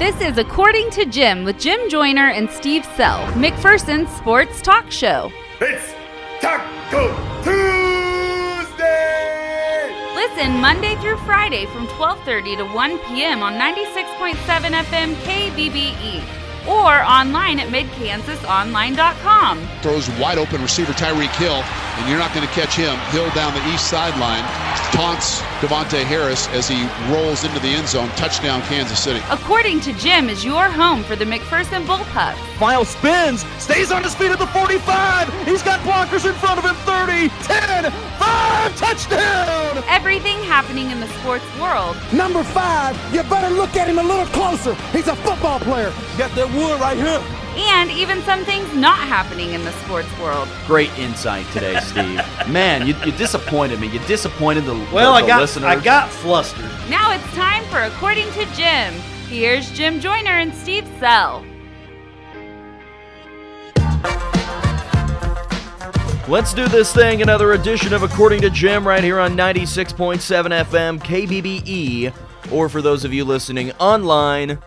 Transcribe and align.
This 0.00 0.16
is 0.22 0.38
According 0.38 0.88
to 0.92 1.04
Jim 1.04 1.44
with 1.44 1.58
Jim 1.58 1.90
Joyner 1.90 2.30
and 2.30 2.48
Steve 2.48 2.86
Sell, 2.96 3.20
McPherson's 3.32 4.10
sports 4.16 4.62
talk 4.62 4.90
show. 4.90 5.30
It's 5.60 5.92
Taco 6.40 7.14
Tuesday! 7.44 8.80
Listen 10.14 10.58
Monday 10.58 10.94
through 11.02 11.18
Friday 11.18 11.66
from 11.66 11.86
12:30 11.88 12.56
to 12.56 12.64
1 12.64 12.98
p.m. 13.00 13.42
on 13.42 13.58
96.7 13.60 14.36
FM 14.84 15.14
KBBE 15.16 16.22
or 16.66 17.04
online 17.04 17.58
at 17.58 17.68
midkansasonline.com. 17.68 19.68
Throws 19.82 20.08
wide 20.18 20.38
open 20.38 20.62
receiver 20.62 20.92
Tyreek 20.92 21.36
Hill, 21.36 21.62
and 21.62 22.08
you're 22.08 22.18
not 22.18 22.32
going 22.32 22.46
to 22.46 22.52
catch 22.54 22.74
him. 22.74 22.96
Hill 23.12 23.28
down 23.34 23.52
the 23.52 23.68
east 23.68 23.90
sideline 23.90 24.46
taunts 24.92 25.40
Devonte 25.60 26.02
Harris 26.04 26.48
as 26.48 26.68
he 26.68 26.88
rolls 27.12 27.44
into 27.44 27.58
the 27.60 27.68
end 27.68 27.88
zone. 27.88 28.08
Touchdown, 28.10 28.62
Kansas 28.62 29.02
City. 29.02 29.20
According 29.30 29.80
to 29.80 29.92
Jim, 29.94 30.28
is 30.28 30.44
your 30.44 30.64
home 30.64 31.02
for 31.04 31.16
the 31.16 31.24
McPherson 31.24 31.84
Bullpup. 31.86 32.36
Miles 32.60 32.88
spins, 32.88 33.44
stays 33.62 33.92
on 33.92 34.02
his 34.02 34.14
feet 34.14 34.30
at 34.30 34.38
the 34.38 34.46
45. 34.48 35.46
He's 35.46 35.62
got 35.62 35.80
blockers 35.80 36.28
in 36.28 36.34
front 36.36 36.58
of 36.58 36.64
him 36.64 36.76
30, 36.84 37.28
10, 37.44 37.92
5, 37.92 38.76
touchdown! 38.76 39.84
Everything 39.88 40.38
happening 40.44 40.90
in 40.90 41.00
the 41.00 41.08
sports 41.20 41.44
world. 41.60 41.96
Number 42.12 42.42
five, 42.42 42.96
you 43.14 43.22
better 43.24 43.54
look 43.54 43.76
at 43.76 43.88
him 43.88 43.98
a 43.98 44.02
little 44.02 44.26
closer. 44.26 44.74
He's 44.92 45.08
a 45.08 45.16
football 45.16 45.60
player. 45.60 45.92
Got 46.18 46.34
that 46.36 46.48
wood 46.54 46.80
right 46.80 46.96
here. 46.96 47.22
And 47.56 47.90
even 47.90 48.22
some 48.22 48.44
things 48.44 48.72
not 48.74 48.98
happening 48.98 49.50
in 49.50 49.64
the 49.64 49.72
sports 49.72 50.08
world. 50.18 50.48
Great 50.66 50.96
insight 50.98 51.46
today, 51.52 51.80
Steve. 51.80 52.22
Man, 52.48 52.86
you, 52.86 52.94
you 53.04 53.12
disappointed 53.12 53.80
me. 53.80 53.88
You 53.88 53.98
disappointed 54.00 54.64
the, 54.64 54.74
Well, 54.92 55.14
the, 55.14 55.24
I 55.24 55.26
got 55.26 55.40
listeners. 55.40 55.66
I 55.66 55.80
got 55.80 56.08
flustered. 56.10 56.70
Now 56.88 57.12
it's 57.12 57.34
time 57.34 57.64
for 57.64 57.82
According 57.82 58.30
to 58.32 58.44
Jim. 58.54 58.94
Here's 59.28 59.70
Jim 59.72 60.00
Joyner 60.00 60.38
and 60.38 60.54
Steve 60.54 60.88
Sell. 60.98 61.44
Let's 66.30 66.54
do 66.54 66.68
this 66.68 66.92
thing. 66.92 67.22
Another 67.22 67.54
edition 67.54 67.92
of 67.92 68.04
According 68.04 68.42
to 68.42 68.50
Jim 68.50 68.86
right 68.86 69.02
here 69.02 69.18
on 69.18 69.36
96.7 69.36 70.20
FM 70.64 71.00
KBBE, 71.00 72.12
or 72.52 72.68
for 72.68 72.80
those 72.80 73.04
of 73.04 73.12
you 73.12 73.24
listening 73.24 73.72
online, 73.72 74.60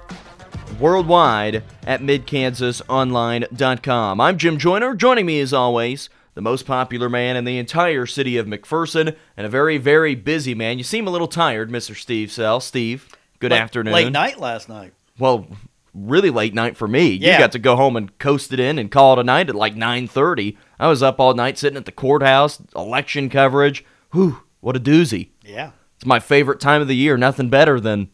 worldwide 0.79 1.63
at 1.85 2.01
midkansasonline.com. 2.01 4.21
I'm 4.21 4.37
Jim 4.37 4.57
Joyner. 4.57 4.95
Joining 4.95 5.25
me 5.25 5.39
as 5.39 5.53
always, 5.53 6.09
the 6.33 6.41
most 6.41 6.65
popular 6.65 7.09
man 7.09 7.35
in 7.35 7.45
the 7.45 7.57
entire 7.57 8.05
city 8.05 8.37
of 8.37 8.47
McPherson, 8.47 9.15
and 9.37 9.45
a 9.45 9.49
very, 9.49 9.77
very 9.77 10.15
busy 10.15 10.55
man. 10.55 10.77
You 10.77 10.83
seem 10.83 11.07
a 11.07 11.11
little 11.11 11.27
tired, 11.27 11.69
Mr. 11.69 11.95
Steve 11.95 12.31
Sell. 12.31 12.59
Steve, 12.59 13.07
good 13.39 13.51
Late- 13.51 13.61
afternoon. 13.61 13.93
Late 13.93 14.11
night 14.11 14.39
last 14.39 14.67
night. 14.69 14.93
Well, 15.19 15.47
really 15.93 16.31
late 16.31 16.53
night 16.55 16.75
for 16.75 16.87
me. 16.87 17.11
Yeah. 17.11 17.33
You 17.33 17.39
got 17.39 17.51
to 17.51 17.59
go 17.59 17.75
home 17.75 17.95
and 17.95 18.17
coast 18.17 18.51
it 18.51 18.59
in 18.59 18.79
and 18.79 18.89
call 18.91 19.13
it 19.13 19.19
a 19.19 19.23
night 19.23 19.49
at 19.49 19.55
like 19.55 19.75
9:30. 19.75 20.57
I 20.79 20.87
was 20.87 21.03
up 21.03 21.19
all 21.19 21.33
night 21.35 21.57
sitting 21.57 21.77
at 21.77 21.85
the 21.85 21.91
courthouse, 21.91 22.61
election 22.75 23.29
coverage. 23.29 23.85
Whew, 24.11 24.39
what 24.59 24.75
a 24.75 24.79
doozy. 24.79 25.29
Yeah, 25.43 25.71
It's 25.95 26.05
my 26.05 26.19
favorite 26.19 26.59
time 26.59 26.81
of 26.81 26.87
the 26.87 26.95
year. 26.95 27.15
Nothing 27.17 27.49
better 27.49 27.79
than 27.79 28.09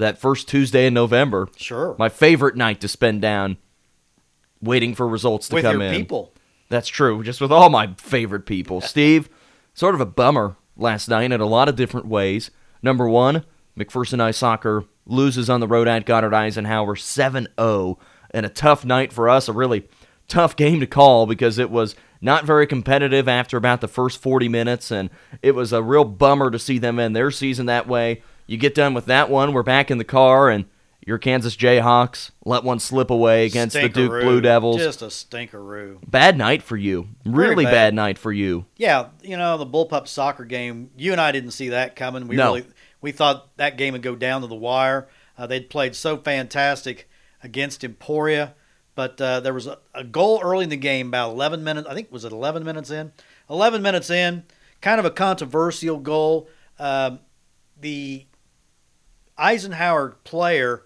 that 0.00 0.18
first 0.18 0.48
Tuesday 0.48 0.86
in 0.86 0.94
November. 0.94 1.48
sure. 1.56 1.94
My 1.98 2.08
favorite 2.08 2.56
night 2.56 2.80
to 2.80 2.88
spend 2.88 3.22
down 3.22 3.56
waiting 4.60 4.94
for 4.94 5.08
results 5.08 5.48
to 5.48 5.54
With 5.54 5.64
come 5.64 5.80
your 5.80 5.90
in. 5.90 5.94
people. 5.94 6.34
That's 6.68 6.88
true. 6.88 7.22
Just 7.22 7.40
with 7.40 7.50
all 7.52 7.70
my 7.70 7.94
favorite 7.96 8.46
people. 8.46 8.80
Steve, 8.82 9.28
sort 9.74 9.94
of 9.94 10.00
a 10.00 10.06
bummer 10.06 10.56
last 10.76 11.08
night 11.08 11.32
in 11.32 11.40
a 11.40 11.46
lot 11.46 11.68
of 11.68 11.76
different 11.76 12.06
ways. 12.06 12.50
Number 12.82 13.08
one, 13.08 13.44
McPherson 13.78 14.20
Ice 14.20 14.38
Soccer 14.38 14.84
loses 15.06 15.50
on 15.50 15.60
the 15.60 15.68
road 15.68 15.88
at 15.88 16.06
Goddard 16.06 16.34
Eisenhower 16.34 16.96
7 16.96 17.48
0. 17.58 17.98
And 18.32 18.46
a 18.46 18.50
tough 18.50 18.84
night 18.84 19.12
for 19.12 19.28
us, 19.28 19.48
a 19.48 19.52
really 19.52 19.88
tough 20.28 20.54
game 20.54 20.78
to 20.80 20.86
call 20.86 21.26
because 21.26 21.58
it 21.58 21.70
was 21.70 21.96
not 22.20 22.44
very 22.44 22.66
competitive 22.66 23.26
after 23.26 23.56
about 23.56 23.80
the 23.80 23.88
first 23.88 24.22
40 24.22 24.48
minutes. 24.48 24.90
And 24.92 25.10
it 25.42 25.54
was 25.54 25.72
a 25.72 25.82
real 25.82 26.04
bummer 26.04 26.50
to 26.50 26.58
see 26.58 26.78
them 26.78 27.00
end 27.00 27.16
their 27.16 27.30
season 27.32 27.66
that 27.66 27.88
way. 27.88 28.22
You 28.50 28.56
get 28.56 28.74
done 28.74 28.94
with 28.94 29.06
that 29.06 29.30
one, 29.30 29.52
we're 29.52 29.62
back 29.62 29.92
in 29.92 29.98
the 29.98 30.04
car, 30.04 30.50
and 30.50 30.64
your 31.06 31.18
Kansas 31.18 31.54
Jayhawks 31.54 32.32
let 32.44 32.64
one 32.64 32.80
slip 32.80 33.08
away 33.08 33.46
against 33.46 33.76
the 33.76 33.88
Duke 33.88 34.10
Blue 34.10 34.40
Devils. 34.40 34.78
Just 34.78 35.02
a 35.02 35.04
stinkeroo. 35.04 35.98
Bad 36.04 36.36
night 36.36 36.60
for 36.60 36.76
you. 36.76 37.10
Really 37.24 37.62
bad. 37.62 37.70
bad. 37.70 37.94
night 37.94 38.18
for 38.18 38.32
you. 38.32 38.66
Yeah, 38.76 39.10
you 39.22 39.36
know 39.36 39.56
the 39.56 39.66
Bullpup 39.66 40.08
soccer 40.08 40.44
game. 40.44 40.90
You 40.96 41.12
and 41.12 41.20
I 41.20 41.30
didn't 41.30 41.52
see 41.52 41.68
that 41.68 41.94
coming. 41.94 42.26
We 42.26 42.34
No. 42.34 42.54
really 42.56 42.66
we 43.00 43.12
thought 43.12 43.56
that 43.56 43.76
game 43.76 43.92
would 43.92 44.02
go 44.02 44.16
down 44.16 44.40
to 44.40 44.48
the 44.48 44.56
wire. 44.56 45.06
Uh, 45.38 45.46
they'd 45.46 45.70
played 45.70 45.94
so 45.94 46.16
fantastic 46.16 47.08
against 47.44 47.84
Emporia, 47.84 48.56
but 48.96 49.20
uh, 49.20 49.38
there 49.38 49.54
was 49.54 49.68
a, 49.68 49.78
a 49.94 50.02
goal 50.02 50.40
early 50.42 50.64
in 50.64 50.70
the 50.70 50.76
game, 50.76 51.06
about 51.06 51.30
11 51.30 51.62
minutes. 51.62 51.86
I 51.88 51.94
think 51.94 52.10
was 52.10 52.24
it 52.24 52.32
11 52.32 52.64
minutes 52.64 52.90
in. 52.90 53.12
11 53.48 53.80
minutes 53.80 54.10
in, 54.10 54.42
kind 54.80 54.98
of 54.98 55.04
a 55.04 55.10
controversial 55.12 55.98
goal. 55.98 56.48
Um, 56.80 57.20
the 57.80 58.26
Eisenhower 59.40 60.16
player 60.24 60.84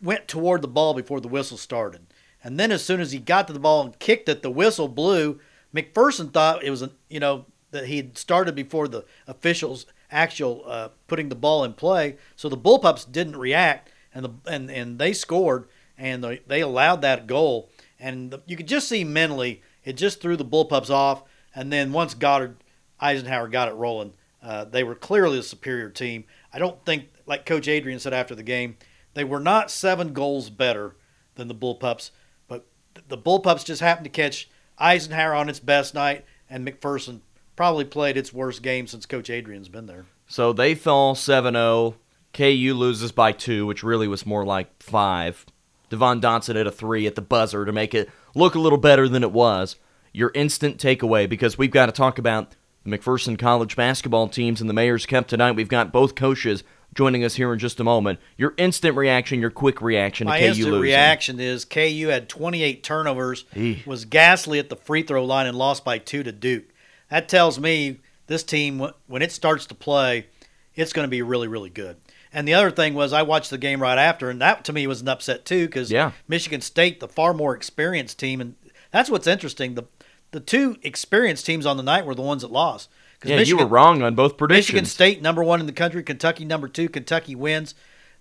went 0.00 0.28
toward 0.28 0.62
the 0.62 0.68
ball 0.68 0.94
before 0.94 1.20
the 1.20 1.28
whistle 1.28 1.56
started. 1.56 2.06
And 2.44 2.60
then 2.60 2.70
as 2.70 2.84
soon 2.84 3.00
as 3.00 3.12
he 3.12 3.18
got 3.18 3.46
to 3.48 3.52
the 3.52 3.58
ball 3.58 3.82
and 3.82 3.98
kicked 3.98 4.28
it, 4.28 4.42
the 4.42 4.50
whistle 4.50 4.88
blew. 4.88 5.40
McPherson 5.74 6.32
thought 6.32 6.62
it 6.62 6.70
was, 6.70 6.82
a, 6.82 6.90
you 7.08 7.18
know, 7.18 7.46
that 7.72 7.86
he 7.86 7.96
had 7.96 8.16
started 8.16 8.54
before 8.54 8.88
the 8.88 9.04
officials 9.26 9.86
actual 10.10 10.62
uh, 10.66 10.88
putting 11.08 11.28
the 11.28 11.34
ball 11.34 11.64
in 11.64 11.72
play. 11.72 12.16
So 12.36 12.48
the 12.48 12.56
Bullpups 12.56 13.10
didn't 13.10 13.36
react, 13.36 13.90
and 14.14 14.24
the 14.24 14.30
and, 14.46 14.70
and 14.70 14.98
they 14.98 15.12
scored, 15.12 15.66
and 15.98 16.22
they, 16.22 16.40
they 16.46 16.60
allowed 16.60 17.02
that 17.02 17.26
goal. 17.26 17.68
And 17.98 18.30
the, 18.30 18.42
you 18.46 18.56
could 18.56 18.68
just 18.68 18.88
see 18.88 19.02
mentally, 19.02 19.62
it 19.84 19.94
just 19.94 20.20
threw 20.20 20.36
the 20.36 20.44
Bullpups 20.44 20.90
off. 20.90 21.24
And 21.54 21.72
then 21.72 21.92
once 21.92 22.14
Goddard 22.14 22.56
Eisenhower 23.00 23.48
got 23.48 23.68
it 23.68 23.74
rolling, 23.74 24.12
uh, 24.42 24.64
they 24.64 24.84
were 24.84 24.94
clearly 24.94 25.38
the 25.38 25.42
superior 25.42 25.90
team. 25.90 26.24
I 26.52 26.58
don't 26.58 26.84
think, 26.84 27.08
like 27.26 27.46
Coach 27.46 27.68
Adrian 27.68 27.98
said 27.98 28.12
after 28.12 28.34
the 28.34 28.42
game, 28.42 28.76
they 29.14 29.24
were 29.24 29.40
not 29.40 29.70
seven 29.70 30.12
goals 30.12 30.50
better 30.50 30.96
than 31.34 31.48
the 31.48 31.54
Bullpups, 31.54 32.10
but 32.48 32.66
th- 32.94 33.06
the 33.08 33.18
Bullpups 33.18 33.64
just 33.64 33.80
happened 33.80 34.04
to 34.04 34.10
catch 34.10 34.48
Eisenhower 34.78 35.34
on 35.34 35.48
its 35.48 35.60
best 35.60 35.94
night, 35.94 36.24
and 36.48 36.66
McPherson 36.66 37.20
probably 37.56 37.84
played 37.84 38.16
its 38.16 38.32
worst 38.32 38.62
game 38.62 38.86
since 38.86 39.06
Coach 39.06 39.30
Adrian's 39.30 39.68
been 39.68 39.86
there. 39.86 40.06
So 40.28 40.52
they 40.52 40.74
fall 40.74 41.14
7 41.14 41.54
0. 41.54 41.96
KU 42.32 42.74
loses 42.74 43.12
by 43.12 43.32
two, 43.32 43.64
which 43.64 43.82
really 43.82 44.06
was 44.06 44.26
more 44.26 44.44
like 44.44 44.82
five. 44.82 45.46
Devon 45.88 46.20
Dotson 46.20 46.60
at 46.60 46.66
a 46.66 46.72
three 46.72 47.06
at 47.06 47.14
the 47.14 47.22
buzzer 47.22 47.64
to 47.64 47.72
make 47.72 47.94
it 47.94 48.10
look 48.34 48.54
a 48.54 48.58
little 48.58 48.78
better 48.78 49.08
than 49.08 49.22
it 49.22 49.32
was. 49.32 49.76
Your 50.12 50.32
instant 50.34 50.78
takeaway, 50.78 51.28
because 51.28 51.56
we've 51.56 51.70
got 51.70 51.86
to 51.86 51.92
talk 51.92 52.18
about 52.18 52.54
the 52.84 52.96
McPherson 52.96 53.38
College 53.38 53.76
basketball 53.76 54.28
teams 54.28 54.60
and 54.60 54.68
the 54.68 54.74
Mayor's 54.74 55.06
Cup 55.06 55.26
tonight. 55.26 55.52
We've 55.52 55.68
got 55.68 55.92
both 55.92 56.14
coaches 56.14 56.62
joining 56.96 57.22
us 57.22 57.34
here 57.36 57.52
in 57.52 57.58
just 57.58 57.78
a 57.78 57.84
moment. 57.84 58.18
Your 58.36 58.54
instant 58.56 58.96
reaction, 58.96 59.38
your 59.40 59.50
quick 59.50 59.80
reaction 59.80 60.26
to 60.26 60.32
My 60.32 60.40
KU 60.40 60.46
instant 60.46 60.66
losing. 60.68 60.80
reaction 60.82 61.38
is 61.40 61.64
KU 61.64 62.08
had 62.08 62.28
28 62.28 62.82
turnovers, 62.82 63.44
Eeh. 63.54 63.86
was 63.86 64.04
ghastly 64.04 64.58
at 64.58 64.68
the 64.70 64.76
free 64.76 65.02
throw 65.02 65.24
line, 65.24 65.46
and 65.46 65.56
lost 65.56 65.84
by 65.84 65.98
two 65.98 66.22
to 66.24 66.32
Duke. 66.32 66.64
That 67.10 67.28
tells 67.28 67.60
me 67.60 67.98
this 68.26 68.42
team, 68.42 68.84
when 69.06 69.22
it 69.22 69.30
starts 69.30 69.66
to 69.66 69.74
play, 69.74 70.26
it's 70.74 70.92
going 70.92 71.04
to 71.06 71.10
be 71.10 71.22
really, 71.22 71.46
really 71.46 71.70
good. 71.70 71.96
And 72.32 72.48
the 72.48 72.54
other 72.54 72.70
thing 72.70 72.94
was, 72.94 73.12
I 73.12 73.22
watched 73.22 73.50
the 73.50 73.58
game 73.58 73.80
right 73.80 73.98
after, 73.98 74.28
and 74.28 74.40
that 74.40 74.64
to 74.64 74.72
me 74.72 74.86
was 74.86 75.00
an 75.02 75.08
upset 75.08 75.44
too, 75.44 75.66
because 75.66 75.92
Yeah. 75.92 76.12
Michigan 76.26 76.60
State, 76.60 76.98
the 77.00 77.08
far 77.08 77.32
more 77.32 77.54
experienced 77.54 78.18
team, 78.18 78.40
and 78.40 78.56
that's 78.90 79.08
what's 79.10 79.26
interesting. 79.28 79.74
The 79.74 79.84
the 80.32 80.40
two 80.40 80.76
experienced 80.82 81.46
teams 81.46 81.64
on 81.64 81.76
the 81.76 81.82
night 81.84 82.04
were 82.04 82.14
the 82.14 82.20
ones 82.20 82.42
that 82.42 82.50
lost. 82.50 82.90
Yeah, 83.24 83.36
Michigan, 83.36 83.58
you 83.58 83.64
were 83.64 83.70
wrong 83.70 84.02
on 84.02 84.14
both 84.14 84.36
predictions. 84.36 84.74
Michigan 84.74 84.84
State 84.84 85.22
number 85.22 85.42
one 85.42 85.60
in 85.60 85.66
the 85.66 85.72
country, 85.72 86.02
Kentucky 86.02 86.44
number 86.44 86.68
two. 86.68 86.88
Kentucky 86.88 87.34
wins, 87.34 87.74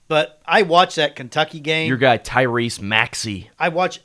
but 0.07 0.41
I 0.45 0.61
watched 0.61 0.95
that 0.95 1.15
Kentucky 1.15 1.59
game. 1.59 1.87
Your 1.87 1.97
guy 1.97 2.17
Tyrese 2.17 2.81
Maxey. 2.81 3.49
I 3.59 3.69
watched. 3.69 4.01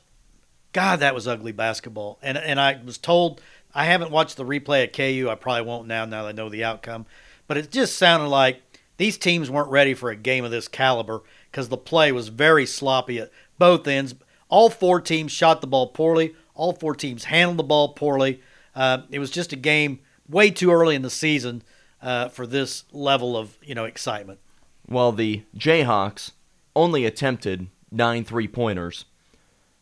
God, 0.73 0.99
that 0.99 1.13
was 1.13 1.27
ugly 1.27 1.51
basketball, 1.51 2.19
and 2.21 2.37
and 2.37 2.59
I 2.59 2.79
was 2.83 2.97
told 2.97 3.41
I 3.73 3.85
haven't 3.85 4.11
watched 4.11 4.37
the 4.37 4.45
replay 4.45 4.83
at 4.83 4.93
KU. 4.93 5.29
I 5.29 5.35
probably 5.35 5.63
won't 5.63 5.87
now. 5.87 6.05
Now 6.05 6.23
that 6.23 6.29
I 6.29 6.31
know 6.33 6.49
the 6.49 6.63
outcome, 6.63 7.05
but 7.47 7.57
it 7.57 7.71
just 7.71 7.97
sounded 7.97 8.27
like 8.27 8.61
these 8.97 9.17
teams 9.17 9.49
weren't 9.49 9.71
ready 9.71 9.93
for 9.93 10.09
a 10.09 10.15
game 10.15 10.45
of 10.45 10.51
this 10.51 10.67
caliber 10.67 11.23
because 11.49 11.69
the 11.69 11.77
play 11.77 12.11
was 12.11 12.27
very 12.27 12.65
sloppy 12.65 13.19
at 13.19 13.31
both 13.57 13.87
ends. 13.87 14.15
All 14.47 14.69
four 14.69 15.01
teams 15.01 15.31
shot 15.31 15.61
the 15.61 15.67
ball 15.67 15.87
poorly. 15.87 16.35
All 16.53 16.73
four 16.73 16.93
teams 16.93 17.23
handled 17.23 17.57
the 17.57 17.63
ball 17.63 17.89
poorly. 17.93 18.41
Uh, 18.75 18.99
it 19.09 19.19
was 19.19 19.31
just 19.31 19.53
a 19.53 19.55
game 19.55 19.99
way 20.29 20.51
too 20.51 20.71
early 20.71 20.95
in 20.95 21.01
the 21.01 21.09
season 21.09 21.63
uh, 22.01 22.29
for 22.29 22.47
this 22.47 22.85
level 22.91 23.37
of 23.37 23.57
you 23.63 23.75
know 23.75 23.85
excitement. 23.85 24.39
While 24.85 25.11
the 25.11 25.43
Jayhawks 25.57 26.31
only 26.75 27.05
attempted 27.05 27.67
nine 27.91 28.23
three 28.23 28.47
pointers, 28.47 29.05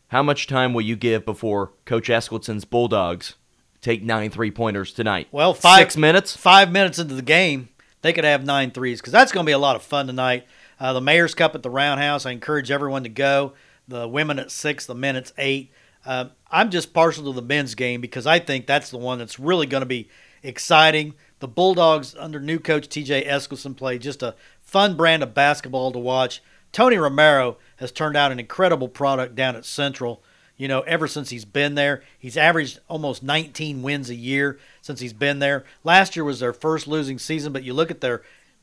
how 0.08 0.22
much 0.22 0.46
time 0.46 0.74
will 0.74 0.82
you 0.82 0.96
give 0.96 1.24
before 1.24 1.72
Coach 1.84 2.08
Eskildson's 2.08 2.64
Bulldogs 2.64 3.34
take 3.80 4.02
nine 4.02 4.30
three 4.30 4.50
pointers 4.50 4.92
tonight? 4.92 5.28
Well, 5.32 5.54
five 5.54 5.80
six 5.80 5.96
minutes. 5.96 6.36
Five 6.36 6.70
minutes 6.70 6.98
into 6.98 7.14
the 7.14 7.22
game, 7.22 7.68
they 8.02 8.12
could 8.12 8.24
have 8.24 8.44
nine 8.44 8.70
threes 8.70 9.00
because 9.00 9.12
that's 9.12 9.32
going 9.32 9.44
to 9.44 9.48
be 9.48 9.54
a 9.54 9.58
lot 9.58 9.76
of 9.76 9.82
fun 9.82 10.06
tonight. 10.06 10.46
Uh, 10.78 10.92
the 10.94 11.00
Mayor's 11.00 11.34
Cup 11.34 11.54
at 11.54 11.62
the 11.62 11.70
Roundhouse. 11.70 12.24
I 12.24 12.30
encourage 12.30 12.70
everyone 12.70 13.02
to 13.02 13.08
go. 13.10 13.52
The 13.86 14.08
women 14.08 14.38
at 14.38 14.50
six, 14.50 14.86
the 14.86 14.94
men 14.94 15.16
at 15.16 15.32
eight. 15.36 15.70
Uh, 16.06 16.26
I'm 16.50 16.70
just 16.70 16.94
partial 16.94 17.24
to 17.24 17.32
the 17.32 17.46
men's 17.46 17.74
game 17.74 18.00
because 18.00 18.26
I 18.26 18.38
think 18.38 18.66
that's 18.66 18.90
the 18.90 18.96
one 18.98 19.18
that's 19.18 19.38
really 19.38 19.66
going 19.66 19.82
to 19.82 19.86
be 19.86 20.08
exciting. 20.42 21.14
The 21.40 21.48
Bulldogs 21.48 22.14
under 22.18 22.40
new 22.40 22.58
coach 22.58 22.88
TJ 22.88 23.26
Eskildson 23.26 23.76
play 23.76 23.98
just 23.98 24.22
a 24.22 24.34
fun 24.62 24.96
brand 24.96 25.22
of 25.22 25.34
basketball 25.34 25.92
to 25.92 25.98
watch. 25.98 26.42
Tony 26.72 26.96
Romero 26.96 27.56
has 27.76 27.90
turned 27.90 28.16
out 28.16 28.32
an 28.32 28.38
incredible 28.38 28.88
product 28.88 29.34
down 29.34 29.56
at 29.56 29.64
Central. 29.64 30.22
You 30.56 30.68
know, 30.68 30.80
ever 30.82 31.08
since 31.08 31.30
he's 31.30 31.46
been 31.46 31.74
there, 31.74 32.02
he's 32.18 32.36
averaged 32.36 32.80
almost 32.86 33.22
19 33.22 33.82
wins 33.82 34.10
a 34.10 34.14
year 34.14 34.58
since 34.82 35.00
he's 35.00 35.14
been 35.14 35.38
there. 35.38 35.64
Last 35.82 36.14
year 36.14 36.24
was 36.24 36.40
their 36.40 36.52
first 36.52 36.86
losing 36.86 37.18
season, 37.18 37.52
but 37.52 37.64
you 37.64 37.72
look 37.72 37.90
at 37.90 38.02
their 38.02 38.22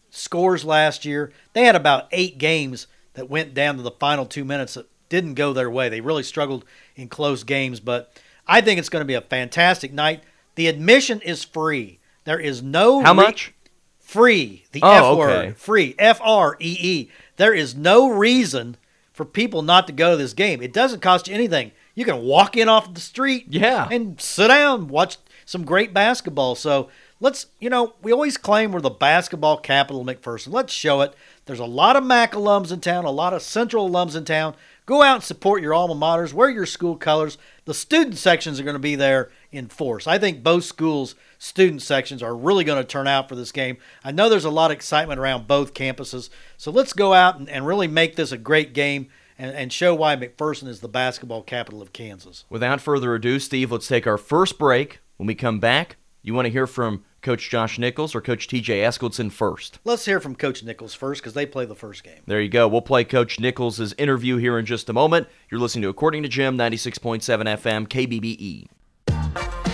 scores 0.10 0.64
last 0.64 1.06
year, 1.06 1.32
they 1.54 1.64
had 1.64 1.76
about 1.76 2.08
eight 2.12 2.38
games 2.38 2.88
that 3.16 3.30
went 3.30 3.54
down 3.54 3.78
to 3.78 3.82
the 3.82 3.92
final 3.92 4.26
two 4.26 4.46
minutes 4.46 4.76
that 4.76 4.88
didn't 5.10 5.34
go 5.34 5.54
their 5.54 5.70
way. 5.70 5.90
They 5.90 6.02
really 6.02 6.24
struggled 6.24 6.66
in 6.96 7.10
close 7.10 7.44
games, 7.44 7.80
but 7.80 8.14
I 8.46 8.62
think 8.62 8.80
it's 8.80 8.90
going 8.90 9.02
to 9.02 9.06
be 9.06 9.16
a 9.16 9.22
fantastic 9.22 9.92
night. 9.92 10.24
The 10.58 10.68
admission 10.68 11.22
is 11.22 11.44
free. 11.46 12.00
There 12.26 12.40
is 12.40 12.62
no 12.62 13.02
How 13.02 13.14
re- 13.14 13.16
much? 13.24 13.54
free. 14.00 14.66
The 14.74 14.82
Oh, 14.84 14.92
F 14.92 15.04
okay. 15.04 15.18
word, 15.18 15.58
free. 15.58 15.96
F 15.98 16.20
R 16.22 16.58
E 16.60 16.78
E. 16.82 17.10
There 17.38 17.54
is 17.54 17.76
no 17.76 18.10
reason 18.10 18.76
for 19.14 19.24
people 19.26 19.62
not 19.62 19.88
to 19.88 19.94
go 19.94 20.12
to 20.12 20.18
this 20.18 20.34
game. 20.34 20.62
It 20.62 20.74
doesn't 20.74 21.02
cost 21.02 21.28
you 21.28 21.34
anything. 21.34 21.72
You 21.96 22.06
can 22.06 22.22
walk 22.24 22.56
in 22.58 22.68
off 22.70 22.94
the 22.94 23.00
street, 23.00 23.46
Yeah. 23.50 23.88
and 23.92 24.20
sit 24.22 24.50
down, 24.50 24.88
watch 24.88 25.18
some 25.46 25.64
great 25.64 25.94
basketball. 25.94 26.54
So 26.56 26.90
let's, 27.20 27.48
you 27.60 27.70
know, 27.70 27.94
we 28.04 28.12
always 28.12 28.38
claim 28.38 28.72
we're 28.72 28.82
the 28.82 28.90
basketball 28.90 29.58
capital 29.58 30.02
of 30.02 30.08
McPherson. 30.08 30.52
Let's 30.52 30.74
show 30.74 31.02
it. 31.02 31.14
There's 31.46 31.60
a 31.60 31.66
lot 31.66 31.96
of 31.96 32.04
MAC 32.04 32.34
alums 32.34 32.72
in 32.72 32.82
town, 32.82 33.06
a 33.06 33.12
lot 33.12 33.34
of 33.34 33.42
Central 33.42 33.90
alums 33.90 34.16
in 34.16 34.26
town. 34.26 34.56
Go 34.88 35.04
out 35.04 35.16
and 35.16 35.24
support 35.24 35.62
your 35.62 35.74
alma 35.74 35.94
maters. 35.94 36.32
Wear 36.32 36.50
your 36.50 36.66
school 36.66 36.96
colors. 36.96 37.38
The 37.66 37.74
student 37.74 38.18
sections 38.18 38.58
are 38.58 38.64
going 38.64 38.74
to 38.74 38.80
be 38.80 38.96
there 38.96 39.30
in 39.52 39.68
force. 39.68 40.08
I 40.08 40.18
think 40.18 40.42
both 40.42 40.64
schools' 40.64 41.14
student 41.38 41.82
sections 41.82 42.24
are 42.24 42.34
really 42.34 42.64
going 42.64 42.82
to 42.82 42.88
turn 42.88 43.06
out 43.06 43.28
for 43.28 43.36
this 43.36 43.52
game. 43.52 43.78
I 44.02 44.14
know 44.14 44.30
there's 44.30 44.46
a 44.46 44.50
lot 44.50 44.72
of 44.72 44.78
excitement 44.78 45.20
around 45.20 45.46
both 45.46 45.74
campuses. 45.74 46.30
So 46.56 46.72
let's 46.72 46.94
go 46.94 47.14
out 47.14 47.38
and, 47.38 47.50
and 47.50 47.68
really 47.68 47.90
make 47.90 48.16
this 48.16 48.32
a 48.32 48.38
great 48.38 48.72
game 48.72 49.10
and, 49.38 49.54
and 49.54 49.74
show 49.74 49.94
why 49.94 50.16
McPherson 50.16 50.70
is 50.70 50.80
the 50.80 50.88
basketball 50.88 51.44
capital 51.44 51.82
of 51.82 51.92
Kansas. 51.92 52.46
Without 52.50 52.80
further 52.80 53.14
ado, 53.14 53.40
Steve, 53.40 53.74
let's 53.74 53.90
take 53.90 54.08
our 54.08 54.18
first 54.18 54.58
break. 54.58 55.02
When 55.18 55.28
we 55.28 55.36
come 55.36 55.60
back, 55.60 55.98
you 56.22 56.34
want 56.34 56.46
to 56.46 56.52
hear 56.52 56.66
from 56.66 57.04
Coach 57.28 57.50
Josh 57.50 57.78
Nichols 57.78 58.16
or 58.16 58.22
Coach 58.22 58.48
TJ 58.48 58.84
Eskildson 58.84 59.30
first? 59.30 59.80
Let's 59.84 60.06
hear 60.06 60.22
from 60.22 60.34
Coach 60.34 60.64
Nichols 60.64 60.94
first 60.94 61.22
because 61.22 61.34
they 61.34 61.46
play 61.46 61.66
the 61.66 61.76
first 61.76 62.06
game. 62.06 62.22
There 62.26 62.40
you 62.40 62.48
go. 62.48 62.70
We'll 62.70 62.80
play 62.80 63.04
Coach 63.04 63.38
Nichols' 63.38 63.92
interview 63.98 64.38
here 64.38 64.58
in 64.58 64.66
just 64.66 64.88
a 64.88 64.94
moment. 64.94 65.28
You're 65.52 65.60
listening 65.60 65.82
to 65.82 65.90
According 65.90 66.24
to 66.24 66.30
Jim, 66.30 66.58
96.7 66.58 67.20
FM, 67.20 67.86
KBBE. 67.90 68.68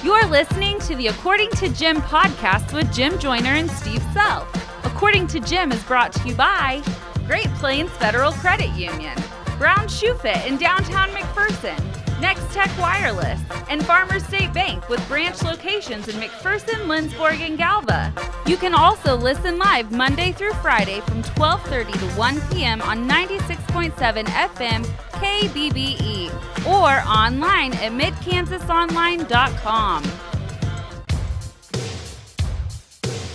You're 0.04 0.26
listening 0.26 0.80
to 0.80 0.96
the 0.96 1.10
According 1.10 1.52
to 1.52 1.70
Jim 1.70 1.98
podcast 1.98 2.74
with 2.74 2.92
Jim 2.92 3.20
Joyner 3.20 3.52
and 3.52 3.70
Steve 3.70 4.02
Sell. 4.14 4.48
According 4.84 5.28
to 5.28 5.40
Jim 5.40 5.72
is 5.72 5.84
brought 5.84 6.12
to 6.14 6.28
you 6.28 6.34
by 6.34 6.82
Great 7.28 7.50
Plains 7.60 7.92
Federal 7.92 8.32
Credit 8.32 8.72
Union, 8.72 9.16
Brown 9.60 9.88
Shoe 9.88 10.16
Fit 10.16 10.44
in 10.48 10.58
downtown 10.58 11.10
McPherson, 11.10 11.93
Nex-Tech 12.24 12.72
Wireless, 12.80 13.40
and 13.70 13.86
Farmers 13.86 14.24
State 14.24 14.52
Bank 14.54 14.88
with 14.88 15.06
branch 15.10 15.44
locations 15.44 16.08
in 16.08 16.16
McPherson, 16.16 16.88
Lindsborg, 16.88 17.42
and 17.42 17.58
Galva. 17.58 18.14
You 18.46 18.56
can 18.56 18.74
also 18.74 19.18
listen 19.18 19.60
live 19.60 19.92
Monday 19.92 20.32
through 20.32 20.54
Friday 20.54 21.02
from 21.02 21.22
12:30 21.22 21.92
to 21.92 22.06
1 22.18 22.42
p.m. 22.50 22.82
on 22.82 23.10
96.7 23.10 24.24
FM 24.24 24.86
KBBE 25.20 26.32
or 26.66 27.04
online 27.06 27.74
at 27.74 27.92
midkansasonline.com. 27.92 30.04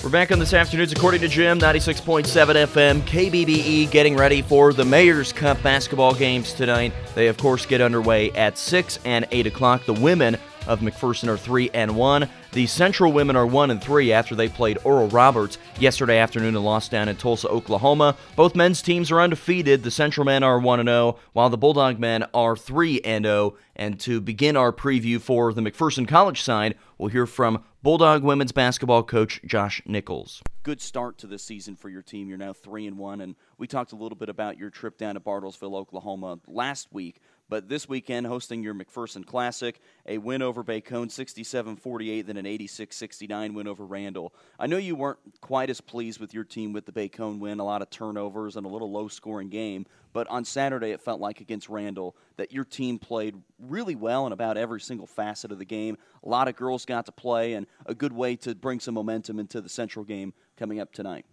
We're 0.08 0.12
back 0.12 0.32
on 0.32 0.38
this 0.38 0.55
afternoon's 0.55 0.93
According 0.93 1.20
to 1.20 1.28
Jim, 1.28 1.58
96.7 1.58 2.25
FM, 2.25 3.02
KBBE, 3.02 3.90
getting 3.90 4.16
ready 4.16 4.40
for 4.40 4.72
the 4.72 4.82
Mayor's 4.82 5.34
Cup 5.34 5.62
basketball 5.62 6.14
games 6.14 6.55
tonight. 6.55 6.94
They, 7.14 7.26
of 7.26 7.37
course, 7.37 7.66
get 7.66 7.82
underway 7.82 8.31
at 8.31 8.56
6 8.56 9.00
and 9.05 9.28
8 9.31 9.49
o'clock. 9.49 9.84
The 9.84 9.93
women 9.93 10.38
of 10.66 10.81
McPherson 10.81 11.28
are 11.28 11.37
3 11.37 11.69
and 11.75 11.94
1. 11.94 12.26
The 12.52 12.66
Central 12.66 13.12
women 13.12 13.37
are 13.37 13.46
1 13.46 13.70
and 13.70 13.82
3 13.82 14.10
after 14.12 14.34
they 14.34 14.49
played 14.49 14.78
Oral 14.82 15.08
Roberts 15.08 15.58
yesterday 15.78 16.16
afternoon 16.16 16.56
and 16.56 16.64
lost 16.64 16.90
down 16.90 17.11
in 17.11 17.16
Tulsa, 17.16 17.49
Oklahoma. 17.49 18.16
Both 18.34 18.56
men's 18.56 18.81
teams 18.81 19.11
are 19.11 19.20
undefeated. 19.20 19.82
The 19.82 19.90
Central 19.90 20.25
men 20.25 20.43
are 20.43 20.58
1 20.58 20.81
and 20.81 20.88
0, 20.88 21.19
while 21.34 21.50
the 21.50 21.58
Bulldog 21.58 21.99
men 21.99 22.25
are 22.32 22.56
3 22.56 23.02
and 23.02 23.26
0. 23.26 23.56
And 23.76 24.00
to 24.00 24.22
begin 24.22 24.56
our 24.56 24.72
preview 24.72 25.20
for 25.20 25.52
the 25.52 25.61
McPherson 25.61 26.08
College 26.08 26.40
side, 26.40 26.76
we'll 26.96 27.11
hear 27.11 27.26
from 27.26 27.62
Bulldog 27.88 28.23
women's 28.23 28.52
basketball 28.52 29.02
coach 29.02 29.40
Josh 29.46 29.81
Nichols. 29.87 30.43
good 30.62 30.82
start 30.82 31.17
to 31.17 31.26
the 31.26 31.38
season 31.38 31.75
for 31.75 31.88
your 31.88 32.02
team. 32.02 32.29
You're 32.29 32.37
now 32.37 32.52
three 32.52 32.87
and 32.87 32.99
one, 32.99 33.23
and 33.23 33.35
we 33.56 33.67
talked 33.67 33.93
a 33.93 33.96
little 33.96 34.14
bit 34.14 34.29
about 34.29 34.58
your 34.58 34.69
trip 34.69 34.99
down 34.99 35.14
to 35.14 35.20
Bartlesville, 35.20 35.75
Oklahoma 35.75 36.38
last 36.46 36.88
week. 36.93 37.23
But 37.48 37.68
this 37.68 37.88
weekend, 37.88 38.26
hosting 38.26 38.62
your 38.62 38.74
McPherson 38.74 39.24
Classic, 39.24 39.80
a 40.06 40.18
win 40.18 40.42
over 40.42 40.62
Bacone 40.62 41.08
67-48, 41.08 42.26
then 42.26 42.36
an 42.36 42.44
86-69 42.44 43.54
win 43.54 43.66
over 43.66 43.86
Randall. 43.86 44.34
I 44.58 44.66
know 44.66 44.76
you 44.76 44.94
weren't 44.94 45.18
quite 45.40 45.70
as 45.70 45.80
pleased 45.80 46.20
with 46.20 46.34
your 46.34 46.44
team 46.44 46.74
with 46.74 46.84
the 46.84 46.92
Bacone 46.92 47.38
win, 47.38 47.58
a 47.58 47.64
lot 47.64 47.80
of 47.80 47.88
turnovers 47.88 48.56
and 48.56 48.66
a 48.66 48.68
little 48.68 48.92
low-scoring 48.92 49.48
game. 49.48 49.86
But 50.12 50.28
on 50.28 50.44
Saturday, 50.44 50.90
it 50.90 51.00
felt 51.00 51.20
like 51.20 51.40
against 51.40 51.70
Randall 51.70 52.16
that 52.36 52.52
your 52.52 52.64
team 52.64 52.98
played 52.98 53.34
really 53.58 53.94
well 53.94 54.26
in 54.26 54.32
about 54.32 54.58
every 54.58 54.80
single 54.80 55.06
facet 55.06 55.50
of 55.50 55.58
the 55.58 55.64
game. 55.64 55.96
A 56.24 56.28
lot 56.28 56.48
of 56.48 56.56
girls 56.56 56.84
got 56.84 57.06
to 57.06 57.12
play, 57.12 57.54
and 57.54 57.66
a 57.86 57.94
good 57.94 58.12
way 58.12 58.36
to 58.36 58.54
bring 58.54 58.80
some 58.80 58.94
momentum 58.94 59.38
into 59.38 59.62
the 59.62 59.68
Central 59.70 60.04
game 60.04 60.34
coming 60.58 60.80
up 60.80 60.92
tonight. 60.92 61.24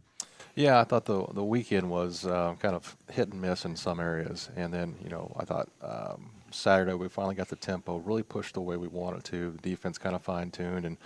Yeah, 0.56 0.80
I 0.80 0.86
thought 0.86 1.04
the 1.04 1.26
the 1.34 1.44
weekend 1.44 1.90
was 1.90 2.26
uh, 2.26 2.56
kind 2.60 2.76
of 2.76 2.96
hit 3.12 3.30
and 3.30 3.42
miss 3.42 3.66
in 3.66 3.76
some 3.76 4.00
areas, 4.00 4.50
and 4.56 4.74
then 4.74 4.96
you 5.04 5.10
know 5.10 5.36
I 5.38 5.44
thought 5.44 5.70
um, 5.82 6.32
Saturday 6.50 6.94
we 6.94 7.10
finally 7.10 7.36
got 7.36 7.50
the 7.50 7.58
tempo, 7.58 7.98
really 7.98 8.24
pushed 8.24 8.54
the 8.54 8.62
way 8.62 8.78
we 8.78 8.88
wanted 8.88 9.26
to. 9.26 9.52
The 9.52 9.70
defense 9.70 9.98
kind 9.98 10.16
of 10.16 10.22
fine 10.22 10.52
tuned, 10.52 10.86
and 10.86 10.98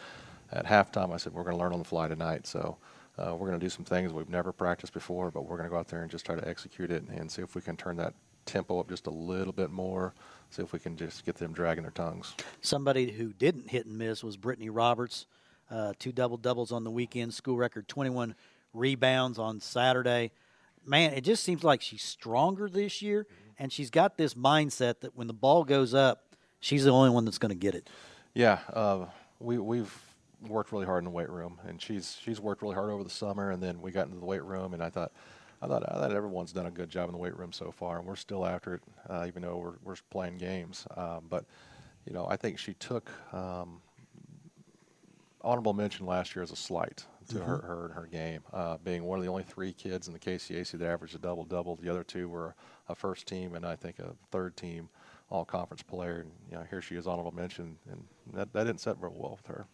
at 0.52 0.68
halftime 0.68 1.12
I 1.12 1.18
said 1.18 1.34
we're 1.34 1.44
going 1.44 1.56
to 1.56 1.60
learn 1.60 1.74
on 1.74 1.80
the 1.80 1.86
fly 1.86 2.08
tonight. 2.08 2.46
So 2.46 2.78
uh, 3.18 3.36
we're 3.36 3.48
going 3.48 3.60
to 3.60 3.66
do 3.66 3.72
some 3.72 3.86
things 3.86 4.14
we've 4.14 4.30
never 4.30 4.52
practiced 4.52 4.94
before, 4.94 5.32
but 5.32 5.42
we're 5.42 5.58
going 5.58 5.68
to 5.68 5.72
go 5.72 5.80
out 5.80 5.88
there 5.88 6.04
and 6.04 6.12
just 6.12 6.28
try 6.28 6.36
to 6.36 6.48
execute 6.48 6.92
it 6.92 7.04
and 7.10 7.30
see 7.30 7.42
if 7.42 7.56
we 7.56 7.62
can 7.62 7.76
turn 7.76 7.98
that 7.98 8.14
tempo 8.46 8.80
up 8.80 8.88
just 8.88 9.08
a 9.08 9.12
little 9.12 9.54
bit 9.54 9.72
more. 9.72 10.14
See 10.52 10.62
if 10.62 10.74
we 10.74 10.80
can 10.80 10.96
just 10.96 11.26
get 11.26 11.38
them 11.38 11.54
dragging 11.54 11.84
their 11.84 11.92
tongues. 11.92 12.36
Somebody 12.62 13.12
who 13.12 13.34
didn't 13.34 13.70
hit 13.70 13.88
and 13.88 13.98
miss 13.98 14.24
was 14.24 14.38
Brittany 14.38 14.70
Roberts. 14.70 15.26
Uh, 15.72 15.94
two 15.98 16.12
double 16.12 16.38
doubles 16.38 16.72
on 16.72 16.84
the 16.84 16.92
weekend, 16.92 17.34
school 17.34 17.58
record 17.58 17.88
21 17.88 18.36
rebounds 18.74 19.40
on 19.40 19.60
Saturday. 19.60 20.32
Man, 20.86 21.14
it 21.14 21.22
just 21.22 21.44
seems 21.44 21.64
like 21.64 21.82
she's 21.82 22.02
stronger 22.02 22.70
this 22.70 23.02
year, 23.02 23.28
and 23.58 23.72
she's 23.72 23.90
got 23.90 24.18
this 24.18 24.34
mindset 24.34 25.02
that 25.02 25.16
when 25.16 25.28
the 25.28 25.34
ball 25.34 25.64
goes 25.64 25.94
up, 25.94 26.36
she's 26.60 26.86
the 26.86 26.92
only 26.92 27.10
one 27.10 27.26
that's 27.26 27.38
going 27.38 27.50
to 27.50 27.58
get 27.58 27.76
it. 27.76 27.90
Yeah, 28.34 28.60
uh, 28.74 29.06
we 29.40 29.58
we've 29.58 29.94
worked 30.48 30.72
really 30.72 30.86
hard 30.86 31.00
in 31.00 31.06
the 31.06 31.12
weight 31.12 31.30
room, 31.30 31.60
and 31.68 31.82
she's 31.82 32.18
she's 32.22 32.40
worked 32.40 32.62
really 32.62 32.76
hard 32.76 32.90
over 32.92 33.04
the 33.04 33.10
summer. 33.10 33.52
And 33.52 33.62
then 33.62 33.82
we 33.82 33.92
got 33.92 34.08
into 34.08 34.20
the 34.20 34.26
weight 34.26 34.44
room, 34.44 34.74
and 34.74 34.82
I 34.82 34.90
thought, 34.90 35.12
I 35.62 35.68
thought, 35.68 35.84
I 35.88 36.00
thought 36.00 36.14
everyone's 36.14 36.54
done 36.54 36.68
a 36.68 36.72
good 36.72 36.90
job 36.90 37.10
in 37.10 37.14
the 37.14 37.18
weight 37.20 37.38
room 37.38 37.52
so 37.52 37.72
far, 37.72 37.98
and 37.98 38.08
we're 38.08 38.16
still 38.16 38.46
after 38.46 38.76
it, 38.76 38.82
uh, 39.10 39.26
even 39.28 39.42
though 39.42 39.58
we're 39.58 39.76
we're 39.84 39.96
playing 40.10 40.38
games. 40.38 40.86
Um, 40.96 41.26
but 41.30 41.46
you 42.06 42.14
know, 42.14 42.28
I 42.28 42.38
think 42.38 42.58
she 42.58 42.74
took 42.76 43.10
um, 43.34 43.82
honorable 45.42 45.74
mention 45.74 46.06
last 46.06 46.36
year 46.36 46.44
as 46.44 46.52
a 46.52 46.56
slight 46.56 47.06
to 47.30 47.40
her, 47.40 47.58
her 47.58 47.86
and 47.86 47.94
her 47.94 48.06
game, 48.06 48.42
uh, 48.54 48.78
being 48.84 49.04
one 49.04 49.20
of 49.20 49.24
the 49.24 49.30
only 49.30 49.44
three 49.44 49.74
kids 49.74 50.08
in 50.08 50.14
the 50.14 50.20
KCAC 50.20 50.72
that 50.72 50.88
averaged 50.88 51.16
a 51.16 51.20
double 51.20 51.46
double. 51.46 51.76
The 51.76 51.90
other 51.90 52.04
two 52.04 52.30
were 52.30 52.56
a 52.88 52.96
first 52.96 53.28
team 53.28 53.56
and 53.56 53.66
I 53.66 53.76
think 53.76 54.00
a 54.00 54.16
third 54.32 54.58
team 54.58 54.90
all 55.30 55.46
conference 55.46 55.82
player. 55.82 56.22
And 56.22 56.32
you 56.50 56.58
know, 56.58 56.64
here 56.70 56.82
she 56.82 56.96
is 56.96 57.08
honorable 57.08 57.32
mention, 57.32 57.78
and 57.90 58.04
that, 58.34 58.52
that 58.54 58.64
didn't 58.66 58.82
set 58.82 58.98
very 58.98 59.12
well 59.16 59.32
with 59.32 59.48
her. 59.48 59.66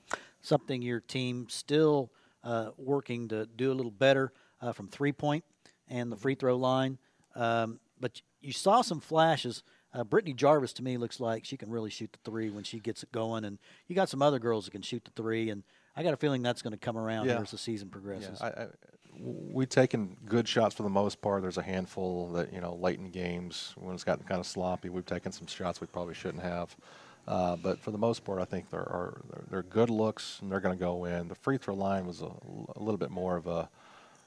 Something 0.41 0.81
your 0.81 1.00
team 1.00 1.47
still 1.50 2.12
uh, 2.43 2.71
working 2.77 3.27
to 3.29 3.45
do 3.45 3.71
a 3.71 3.74
little 3.75 3.91
better 3.91 4.33
uh, 4.62 4.74
from 4.74 4.88
three 4.88 5.12
point 5.12 5.43
and 5.88 6.12
the 6.12 6.15
free 6.15 6.35
throw 6.35 6.55
line. 6.55 6.97
Um, 7.35 7.79
but 8.00 8.21
you 8.41 8.53
saw 8.53 8.81
some 8.81 9.00
flashes. 9.00 9.63
Uh, 9.95 10.03
Brittany 10.03 10.33
Jarvis 10.33 10.73
to 10.73 10.83
me 10.83 10.97
looks 10.97 11.19
like 11.19 11.45
she 11.45 11.57
can 11.57 11.69
really 11.69 11.89
shoot 11.89 12.11
the 12.11 12.29
three 12.29 12.49
when 12.49 12.63
she 12.63 12.79
gets 12.79 13.01
it 13.03 13.11
going, 13.11 13.45
and 13.45 13.57
you 13.87 13.95
got 13.95 14.09
some 14.09 14.21
other 14.21 14.39
girls 14.39 14.65
that 14.65 14.71
can 14.71 14.81
shoot 14.81 15.05
the 15.05 15.11
three, 15.11 15.49
and 15.49 15.63
I 15.95 16.03
got 16.03 16.13
a 16.13 16.17
feeling 16.17 16.41
that's 16.41 16.61
going 16.61 16.73
to 16.73 16.77
come 16.77 16.97
around 16.97 17.27
Yeah. 17.27 17.39
as 17.39 17.51
the 17.51 17.57
season 17.57 17.89
progresses. 17.89 18.39
Yeah, 18.41 18.47
I, 18.57 18.61
I, 18.63 18.67
we've 19.17 19.69
taken 19.69 20.17
good 20.25 20.47
shots 20.47 20.75
for 20.75 20.83
the 20.83 20.89
most 20.89 21.21
part. 21.21 21.41
There's 21.41 21.57
a 21.57 21.63
handful 21.63 22.29
that 22.33 22.51
you 22.51 22.59
know 22.59 22.75
late 22.75 22.99
in 22.99 23.09
games 23.09 23.73
when 23.77 23.93
it's 23.95 24.03
gotten 24.03 24.25
kind 24.25 24.39
of 24.39 24.45
sloppy. 24.45 24.89
We've 24.89 25.05
taken 25.05 25.31
some 25.31 25.47
shots 25.47 25.79
we 25.79 25.87
probably 25.87 26.13
shouldn't 26.13 26.43
have. 26.43 26.75
Uh, 27.27 27.55
but 27.55 27.79
for 27.79 27.89
the 27.89 27.97
most 27.97 28.23
part, 28.23 28.39
I 28.39 28.45
think 28.45 28.69
there 28.69 28.81
are 28.81 29.21
they're, 29.31 29.43
they're 29.49 29.63
good 29.63 29.89
looks 29.89 30.39
and 30.41 30.51
they're 30.51 30.59
going 30.59 30.77
to 30.77 30.83
go 30.83 31.05
in. 31.05 31.27
The 31.27 31.35
free 31.35 31.57
throw 31.57 31.73
line 31.73 32.05
was 32.05 32.21
a, 32.21 32.25
a 32.75 32.79
little 32.79 32.97
bit 32.99 33.09
more 33.09 33.35
of 33.37 33.47
a 33.47 33.69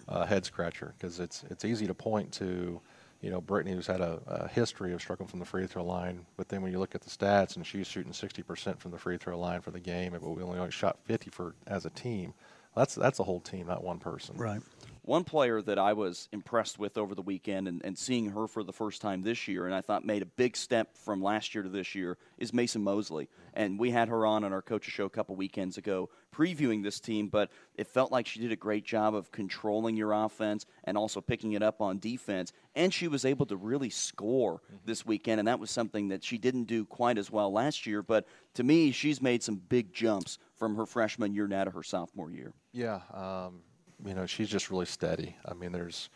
uh, 0.09 0.25
head 0.27 0.45
scratcher 0.45 0.95
because 0.99 1.21
it's 1.21 1.45
it's 1.51 1.65
easy 1.65 1.87
to 1.87 1.95
point 1.95 2.33
to, 2.33 2.81
you 3.21 3.31
know, 3.31 3.41
Brittany 3.41 3.75
who's 3.75 3.87
had 3.87 4.01
a, 4.01 4.21
a 4.27 4.49
history 4.49 4.93
of 4.93 5.01
struggling 5.01 5.29
from 5.29 5.41
the 5.41 5.45
free 5.45 5.67
throw 5.67 5.85
line, 5.85 6.27
but 6.37 6.49
then 6.49 6.63
when 6.63 6.71
you 6.71 6.79
look 6.79 6.95
at 6.95 7.01
the 7.01 7.11
stats 7.11 7.57
and 7.57 7.67
she's 7.67 7.87
shooting 7.87 8.13
60% 8.13 8.79
from 8.79 8.91
the 8.91 8.99
free 8.99 9.17
throw 9.17 9.39
line 9.39 9.61
for 9.61 9.71
the 9.71 9.81
game, 9.81 10.13
but 10.13 10.23
we 10.23 10.43
only 10.43 10.71
shot 10.71 10.99
50 11.05 11.31
for 11.31 11.55
as 11.67 11.85
a 11.85 11.91
team. 11.91 12.35
That's 12.77 12.95
that's 12.95 13.19
a 13.19 13.25
whole 13.25 13.41
team, 13.41 13.67
not 13.67 13.83
one 13.83 13.99
person. 13.99 14.37
Right. 14.37 14.61
One 15.09 15.25
player 15.25 15.63
that 15.63 15.79
I 15.79 15.95
was 15.95 16.29
impressed 16.33 16.79
with 16.79 16.99
over 16.99 17.15
the 17.15 17.23
weekend 17.23 17.67
and, 17.67 17.81
and 17.83 17.97
seeing 17.97 18.29
her 18.33 18.47
for 18.47 18.63
the 18.63 18.75
first 18.75 19.01
time 19.01 19.23
this 19.23 19.49
year, 19.49 19.65
and 19.65 19.75
I 19.75 19.81
thought 19.81 20.05
made 20.05 20.21
a 20.21 20.27
big 20.27 20.55
step 20.55 20.99
from 20.99 21.23
last 21.23 21.55
year 21.55 21.65
to 21.65 21.71
this 21.71 21.95
year, 21.95 22.19
is 22.37 22.53
Mason 22.53 22.85
Mosley. 22.85 23.31
And 23.55 23.79
we 23.79 23.91
had 23.91 24.11
her 24.11 24.27
on 24.27 24.45
on 24.45 24.53
our 24.53 24.61
coaches 24.61 24.93
show 24.93 25.07
a 25.07 25.11
couple 25.11 25.35
weekends 25.35 25.79
ago 25.79 26.11
previewing 26.31 26.83
this 26.83 27.01
team, 27.01 27.29
but 27.29 27.51
it 27.75 27.87
felt 27.87 28.13
like 28.13 28.27
she 28.27 28.39
did 28.39 28.53
a 28.53 28.57
great 28.57 28.85
job 28.85 29.15
of 29.15 29.33
controlling 29.33 29.97
your 29.97 30.13
offense 30.13 30.67
and 30.85 30.99
also 30.99 31.23
picking 31.23 31.53
it 31.53 31.63
up 31.63 31.81
on 31.81 31.99
defense. 31.99 32.53
And 32.75 32.93
she 32.93 33.09
was 33.09 33.25
able 33.25 33.47
to 33.47 33.57
really 33.57 33.89
score 33.89 34.61
this 34.85 35.07
weekend, 35.07 35.39
and 35.39 35.49
that 35.49 35.59
was 35.59 35.71
something 35.71 36.09
that 36.09 36.23
she 36.23 36.37
didn't 36.37 36.65
do 36.65 36.85
quite 36.85 37.17
as 37.17 37.31
well 37.31 37.51
last 37.51 37.87
year. 37.87 38.03
But 38.03 38.27
to 38.57 38.63
me, 38.63 38.93
she's 38.93 39.23
made 39.23 39.43
some 39.43 39.57
big 39.57 39.95
jumps 39.95 40.37
from 40.57 40.77
her 40.77 40.85
freshman 40.85 41.33
year 41.33 41.49
now 41.49 41.65
to 41.65 41.71
her 41.71 41.83
sophomore 41.83 42.31
year. 42.31 42.53
Yeah, 42.75 43.01
um, 43.15 43.63
you 44.05 44.15
know, 44.15 44.27
she's 44.27 44.49
just 44.49 44.71
really 44.71 44.87
steady. 44.87 45.37
I 45.45 45.55
mean, 45.55 45.73
there's 45.73 46.09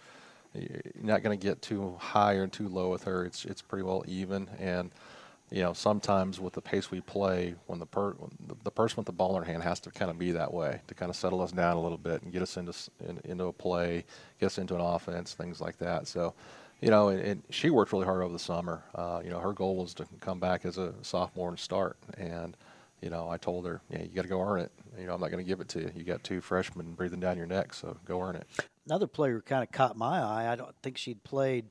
you're 0.55 0.83
not 1.01 1.23
going 1.23 1.39
to 1.39 1.47
get 1.47 1.62
too 1.62 1.97
high 1.99 2.35
or 2.35 2.47
too 2.47 2.69
low 2.69 2.91
with 2.91 3.05
her. 3.05 3.25
It's 3.25 3.45
it's 3.45 3.62
pretty 3.62 3.85
well 3.85 4.05
even, 4.07 4.49
and 4.59 4.91
you 5.51 5.62
know, 5.62 5.73
sometimes 5.75 6.41
with 6.41 6.55
the 6.55 6.62
pace 6.62 6.91
we 6.91 7.01
play, 7.01 7.55
when 7.67 7.79
the 7.79 7.87
per 7.87 8.12
when 8.12 8.31
the, 8.65 8.71
person 8.71 8.97
with 8.97 9.07
the 9.07 9.12
ball 9.12 9.37
in 9.37 9.43
her 9.43 9.51
hand 9.51 9.62
has 9.62 9.81
to 9.81 9.91
kind 9.91 10.11
of 10.11 10.19
be 10.19 10.33
that 10.33 10.53
way 10.53 10.81
to 10.87 10.95
kind 10.95 11.11
of 11.11 11.17
settle 11.17 11.43
us 11.43 11.53
down 11.53 11.77
a 11.77 11.81
little 11.81 11.99
bit 11.99 12.23
and 12.23 12.33
get 12.33 12.43
us 12.43 12.57
into 12.57 12.73
in, 13.07 13.21
into 13.25 13.45
a 13.45 13.53
play, 13.53 14.05
get 14.41 14.47
us 14.47 14.59
into 14.59 14.75
an 14.75 14.81
offense, 14.81 15.35
things 15.35 15.61
like 15.61 15.79
that. 15.79 16.07
So. 16.07 16.35
You 16.81 16.91
know, 16.91 17.11
and, 17.11 17.21
and 17.21 17.43
she 17.49 17.71
worked 17.71 17.93
really 17.93 18.07
hard 18.07 18.25
over 18.25 18.33
the 18.33 18.41
summer. 18.41 18.83
Uh, 18.93 19.21
you 19.23 19.31
know, 19.31 19.39
her 19.39 19.53
goal 19.53 19.77
was 19.77 19.95
to 19.95 20.07
come 20.19 20.41
back 20.41 20.65
as 20.65 20.79
a 20.79 20.93
sophomore 21.03 21.51
and 21.51 21.57
start. 21.57 21.97
And 22.19 22.57
you 23.02 23.11
know, 23.11 23.28
I 23.28 23.37
told 23.37 23.66
her, 23.66 23.82
yeah, 23.90 24.02
you 24.02 24.09
got 24.09 24.23
to 24.23 24.28
go 24.28 24.40
earn 24.40 24.61
it. 24.61 24.73
You 24.99 25.06
know, 25.06 25.14
I'm 25.14 25.21
not 25.21 25.30
going 25.30 25.44
to 25.44 25.49
give 25.49 25.61
it 25.61 25.68
to 25.71 25.80
you. 25.80 25.92
You 25.94 26.04
got 26.04 26.23
two 26.25 26.40
freshmen 26.40 26.92
breathing 26.92 27.21
down 27.21 27.37
your 27.37 27.47
neck, 27.47 27.75
so 27.75 27.97
go 28.06 28.23
earn 28.23 28.37
it. 28.37 28.47
Another 28.87 29.06
player 29.06 29.35
who 29.35 29.40
kind 29.42 29.62
of 29.62 29.71
caught 29.73 29.97
my 29.97 30.21
eye. 30.21 30.50
I 30.50 30.56
don't 30.56 30.75
think 30.82 30.97
she'd 30.97 31.23
played 31.25 31.66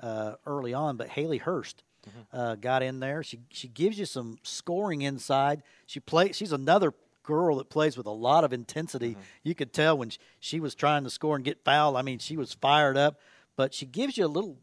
uh, 0.00 0.34
early 0.46 0.72
on, 0.74 0.96
but 0.96 1.08
Haley 1.08 1.38
Hurst 1.38 1.82
Mm-hmm. 2.06 2.36
uh, 2.38 2.54
got 2.54 2.84
in 2.84 3.00
there. 3.00 3.24
She 3.24 3.40
she 3.50 3.66
gives 3.66 3.98
you 3.98 4.04
some 4.06 4.38
scoring 4.44 5.02
inside. 5.02 5.64
She 5.86 5.98
play. 5.98 6.30
She's 6.30 6.52
another 6.52 6.94
girl 7.24 7.56
that 7.56 7.68
plays 7.68 7.96
with 7.96 8.06
a 8.06 8.12
lot 8.12 8.44
of 8.44 8.52
intensity. 8.52 9.10
Mm-hmm. 9.10 9.20
You 9.42 9.54
could 9.56 9.72
tell 9.72 9.98
when 9.98 10.10
she, 10.10 10.18
she 10.38 10.60
was 10.60 10.76
trying 10.76 11.02
to 11.02 11.10
score 11.10 11.34
and 11.34 11.44
get 11.44 11.64
fouled. 11.64 11.96
I 11.96 12.02
mean, 12.02 12.20
she 12.20 12.36
was 12.36 12.52
fired 12.54 12.96
up, 12.96 13.18
but 13.56 13.74
she 13.74 13.86
gives 13.86 14.16
you 14.16 14.24
a 14.24 14.28
little 14.28 14.56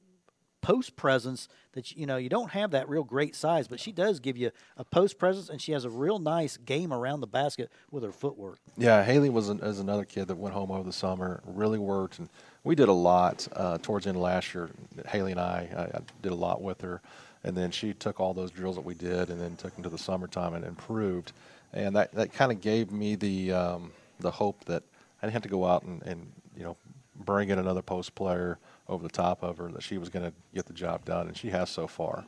post 0.63 0.95
presence 0.95 1.47
that 1.73 1.91
you 1.91 2.07
know 2.07 2.17
you 2.17 2.29
don't 2.29 2.49
have 2.51 2.71
that 2.71 2.89
real 2.89 3.03
great 3.03 3.35
size, 3.35 3.67
but 3.67 3.79
she 3.79 3.91
does 3.91 4.19
give 4.19 4.35
you 4.35 4.49
a 4.77 4.83
post 4.83 5.19
presence, 5.19 5.49
and 5.49 5.61
she 5.61 5.73
has 5.73 5.85
a 5.85 5.89
real 5.89 6.17
nice 6.17 6.57
game 6.57 6.91
around 6.91 7.19
the 7.19 7.27
basket 7.27 7.69
with 7.91 8.03
her 8.03 8.11
footwork. 8.11 8.57
Yeah, 8.77 9.03
Haley 9.03 9.29
was 9.29 9.49
an, 9.49 9.61
another 9.61 10.05
kid 10.05 10.27
that 10.29 10.35
went 10.35 10.55
home 10.55 10.71
over 10.71 10.83
the 10.83 10.93
summer, 10.93 11.43
really 11.45 11.77
worked, 11.77 12.17
and 12.17 12.29
we 12.63 12.73
did 12.73 12.87
a 12.87 12.93
lot 12.93 13.47
uh, 13.55 13.77
towards 13.79 14.05
the 14.05 14.09
end 14.09 14.15
of 14.15 14.23
last 14.23 14.53
year. 14.55 14.69
Haley 15.07 15.31
and 15.31 15.39
I, 15.39 15.69
I, 15.75 15.97
I 15.97 16.01
did 16.21 16.31
a 16.31 16.35
lot 16.35 16.61
with 16.61 16.81
her, 16.81 17.01
and 17.43 17.55
then 17.55 17.69
she 17.69 17.93
took 17.93 18.19
all 18.19 18.33
those 18.33 18.49
drills 18.49 18.75
that 18.75 18.85
we 18.85 18.95
did, 18.95 19.29
and 19.29 19.39
then 19.39 19.55
took 19.57 19.75
them 19.75 19.83
to 19.83 19.89
the 19.89 19.97
summertime 19.97 20.55
and 20.55 20.65
improved, 20.65 21.33
and 21.73 21.95
that, 21.95 22.11
that 22.13 22.33
kind 22.33 22.51
of 22.51 22.61
gave 22.61 22.91
me 22.91 23.15
the 23.15 23.51
um, 23.51 23.91
the 24.19 24.31
hope 24.31 24.63
that 24.65 24.83
I 25.21 25.25
didn't 25.25 25.33
have 25.33 25.43
to 25.43 25.49
go 25.49 25.65
out 25.65 25.83
and, 25.83 26.01
and 26.03 26.31
you 26.57 26.63
know 26.63 26.77
bring 27.15 27.49
in 27.49 27.59
another 27.59 27.81
post 27.81 28.15
player 28.15 28.57
over 28.87 29.03
the 29.03 29.11
top 29.11 29.43
of 29.43 29.57
her 29.57 29.71
that 29.71 29.83
she 29.83 29.97
was 29.97 30.09
going 30.09 30.25
to 30.25 30.33
get 30.53 30.65
the 30.65 30.73
job 30.73 31.05
done, 31.05 31.27
and 31.27 31.37
she 31.37 31.49
has 31.49 31.69
so 31.69 31.87
far. 31.87 32.25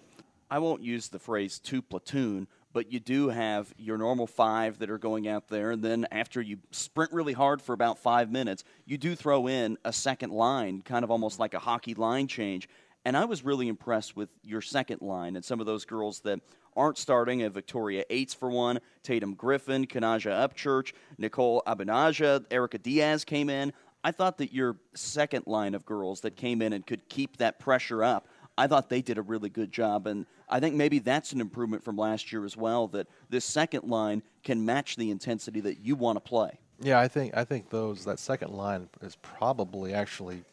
I 0.50 0.59
won't 0.59 0.81
use 0.81 1.09
the 1.09 1.19
phrase 1.19 1.59
two 1.59 1.81
platoon, 1.81 2.47
but 2.71 2.91
you 2.91 3.00
do 3.00 3.29
have 3.29 3.74
your 3.77 3.97
normal 3.97 4.27
five 4.27 4.79
that 4.79 4.89
are 4.89 4.97
going 4.97 5.27
out 5.27 5.47
there, 5.47 5.71
and 5.71 5.83
then 5.83 6.05
after 6.12 6.41
you 6.41 6.57
sprint 6.71 7.12
really 7.12 7.33
hard 7.33 7.62
for 7.62 7.74
about 7.74 7.97
five 7.97 8.31
minutes, 8.31 8.63
you 8.85 8.97
do 8.97 9.15
throw 9.15 9.47
in 9.47 9.77
a 9.85 9.93
second 9.93 10.31
line, 10.31 10.81
kind 10.81 11.03
of 11.03 11.12
almost 11.12 11.39
like 11.39 11.53
a 11.53 11.59
hockey 11.59 11.93
line 11.93 12.27
change. 12.27 12.67
And 13.05 13.15
I 13.15 13.25
was 13.25 13.45
really 13.45 13.67
impressed 13.67 14.15
with 14.15 14.29
your 14.43 14.62
second 14.62 15.01
line 15.01 15.35
and 15.35 15.45
some 15.45 15.59
of 15.59 15.67
those 15.67 15.85
girls 15.85 16.21
that 16.21 16.39
aren't 16.75 16.97
starting. 16.97 17.41
at 17.43 17.53
Victoria 17.53 18.03
Eights 18.09 18.33
for 18.33 18.50
one, 18.50 18.79
Tatum 19.03 19.35
Griffin, 19.35 19.85
Kanaja 19.85 20.47
Upchurch, 20.47 20.93
Nicole 21.17 21.62
Abinaja, 21.67 22.43
Erica 22.51 22.77
Diaz 22.77 23.24
came 23.24 23.50
in. 23.50 23.71
I 24.05 24.12
thought 24.12 24.38
that 24.38 24.53
your 24.53 24.77
second 24.93 25.47
line 25.47 25.74
of 25.74 25.83
girls 25.83 26.21
that 26.21 26.35
came 26.35 26.62
in 26.62 26.74
and 26.74 26.85
could 26.85 27.09
keep 27.09 27.38
that 27.38 27.57
pressure 27.57 28.03
up, 28.03 28.27
I 28.55 28.67
thought 28.67 28.88
they 28.88 29.01
did 29.01 29.17
a 29.17 29.24
really 29.24 29.50
good 29.50 29.71
job. 29.71 30.05
And 30.05 30.27
I 30.47 30.59
think 30.59 30.75
maybe 30.75 31.00
that's 31.00 31.33
an 31.33 31.41
improvement 31.41 31.83
from 31.83 31.97
last 31.97 32.31
year 32.31 32.45
as 32.45 32.55
well, 32.55 32.88
that 32.89 33.07
this 33.31 33.43
second 33.45 33.89
line 33.89 34.21
can 34.43 34.63
match 34.63 34.95
the 34.95 35.09
intensity 35.09 35.59
that 35.62 35.79
you 35.79 35.95
want 35.95 36.17
to 36.17 36.19
play. 36.19 36.59
Yeah, 36.79 37.00
I 37.00 37.07
think 37.07 37.35
I 37.35 37.45
think 37.45 37.71
those 37.71 38.05
that 38.05 38.19
second 38.19 38.51
line 38.51 38.89
is 39.01 39.17
probably 39.24 39.95
actually, 39.95 40.43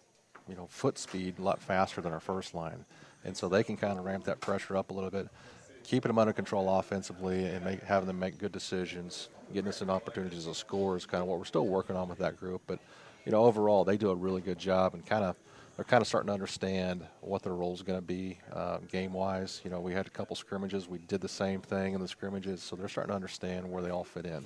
you 0.49 0.55
know, 0.57 0.67
foot 0.71 0.97
speed 0.97 1.39
a 1.39 1.43
lot 1.43 1.61
faster 1.61 2.01
than 2.01 2.11
our 2.11 2.21
first 2.21 2.55
line, 2.55 2.87
and 3.23 3.37
so 3.37 3.51
they 3.51 3.63
can 3.63 3.77
kind 3.77 3.99
of 3.99 4.07
ramp 4.07 4.25
that 4.25 4.41
pressure 4.41 4.79
up 4.79 4.91
a 4.91 4.95
little 4.95 5.11
bit, 5.11 5.29
keeping 5.83 6.09
them 6.09 6.19
under 6.19 6.33
control 6.33 6.79
offensively 6.79 7.45
and 7.45 7.63
make, 7.65 7.83
having 7.83 8.07
them 8.07 8.19
make 8.19 8.39
good 8.39 8.53
decisions, 8.53 9.29
getting 9.53 9.69
us 9.69 9.83
in 9.83 9.91
opportunities 9.91 10.47
to 10.47 10.55
score 10.55 10.97
is 10.97 11.05
kind 11.05 11.21
of 11.21 11.29
what 11.29 11.39
we're 11.39 11.45
still 11.45 11.67
working 11.67 11.97
on 11.97 12.09
with 12.09 12.19
that 12.19 12.39
group. 12.39 12.63
But 12.67 12.79
you 13.25 13.33
know, 13.33 13.45
overall 13.45 13.85
they 13.85 13.97
do 13.97 14.11
a 14.11 14.15
really 14.15 14.41
good 14.41 14.59
job 14.59 14.95
and 14.95 15.05
kind 15.05 15.25
of 15.25 15.37
they're 15.77 15.85
kind 15.85 16.03
of 16.03 16.07
starting 16.07 16.27
to 16.27 16.35
understand 16.35 17.05
what 17.21 17.43
their 17.43 17.55
role 17.55 17.73
is 17.73 17.83
going 17.83 17.99
to 17.99 18.05
be 18.05 18.39
uh, 18.53 18.79
game 18.91 19.13
wise. 19.13 19.61
You 19.65 19.71
know, 19.71 19.81
we 19.81 19.95
had 19.95 20.07
a 20.07 20.11
couple 20.11 20.37
scrimmages, 20.37 20.87
we 20.89 20.99
did 20.99 21.21
the 21.21 21.29
same 21.29 21.61
thing 21.61 21.95
in 21.95 22.01
the 22.01 22.09
scrimmages, 22.09 22.63
so 22.63 22.77
they're 22.77 22.89
starting 22.89 23.11
to 23.11 23.15
understand 23.17 23.71
where 23.71 23.83
they 23.83 23.91
all 23.91 24.05
fit 24.05 24.27
in. 24.27 24.45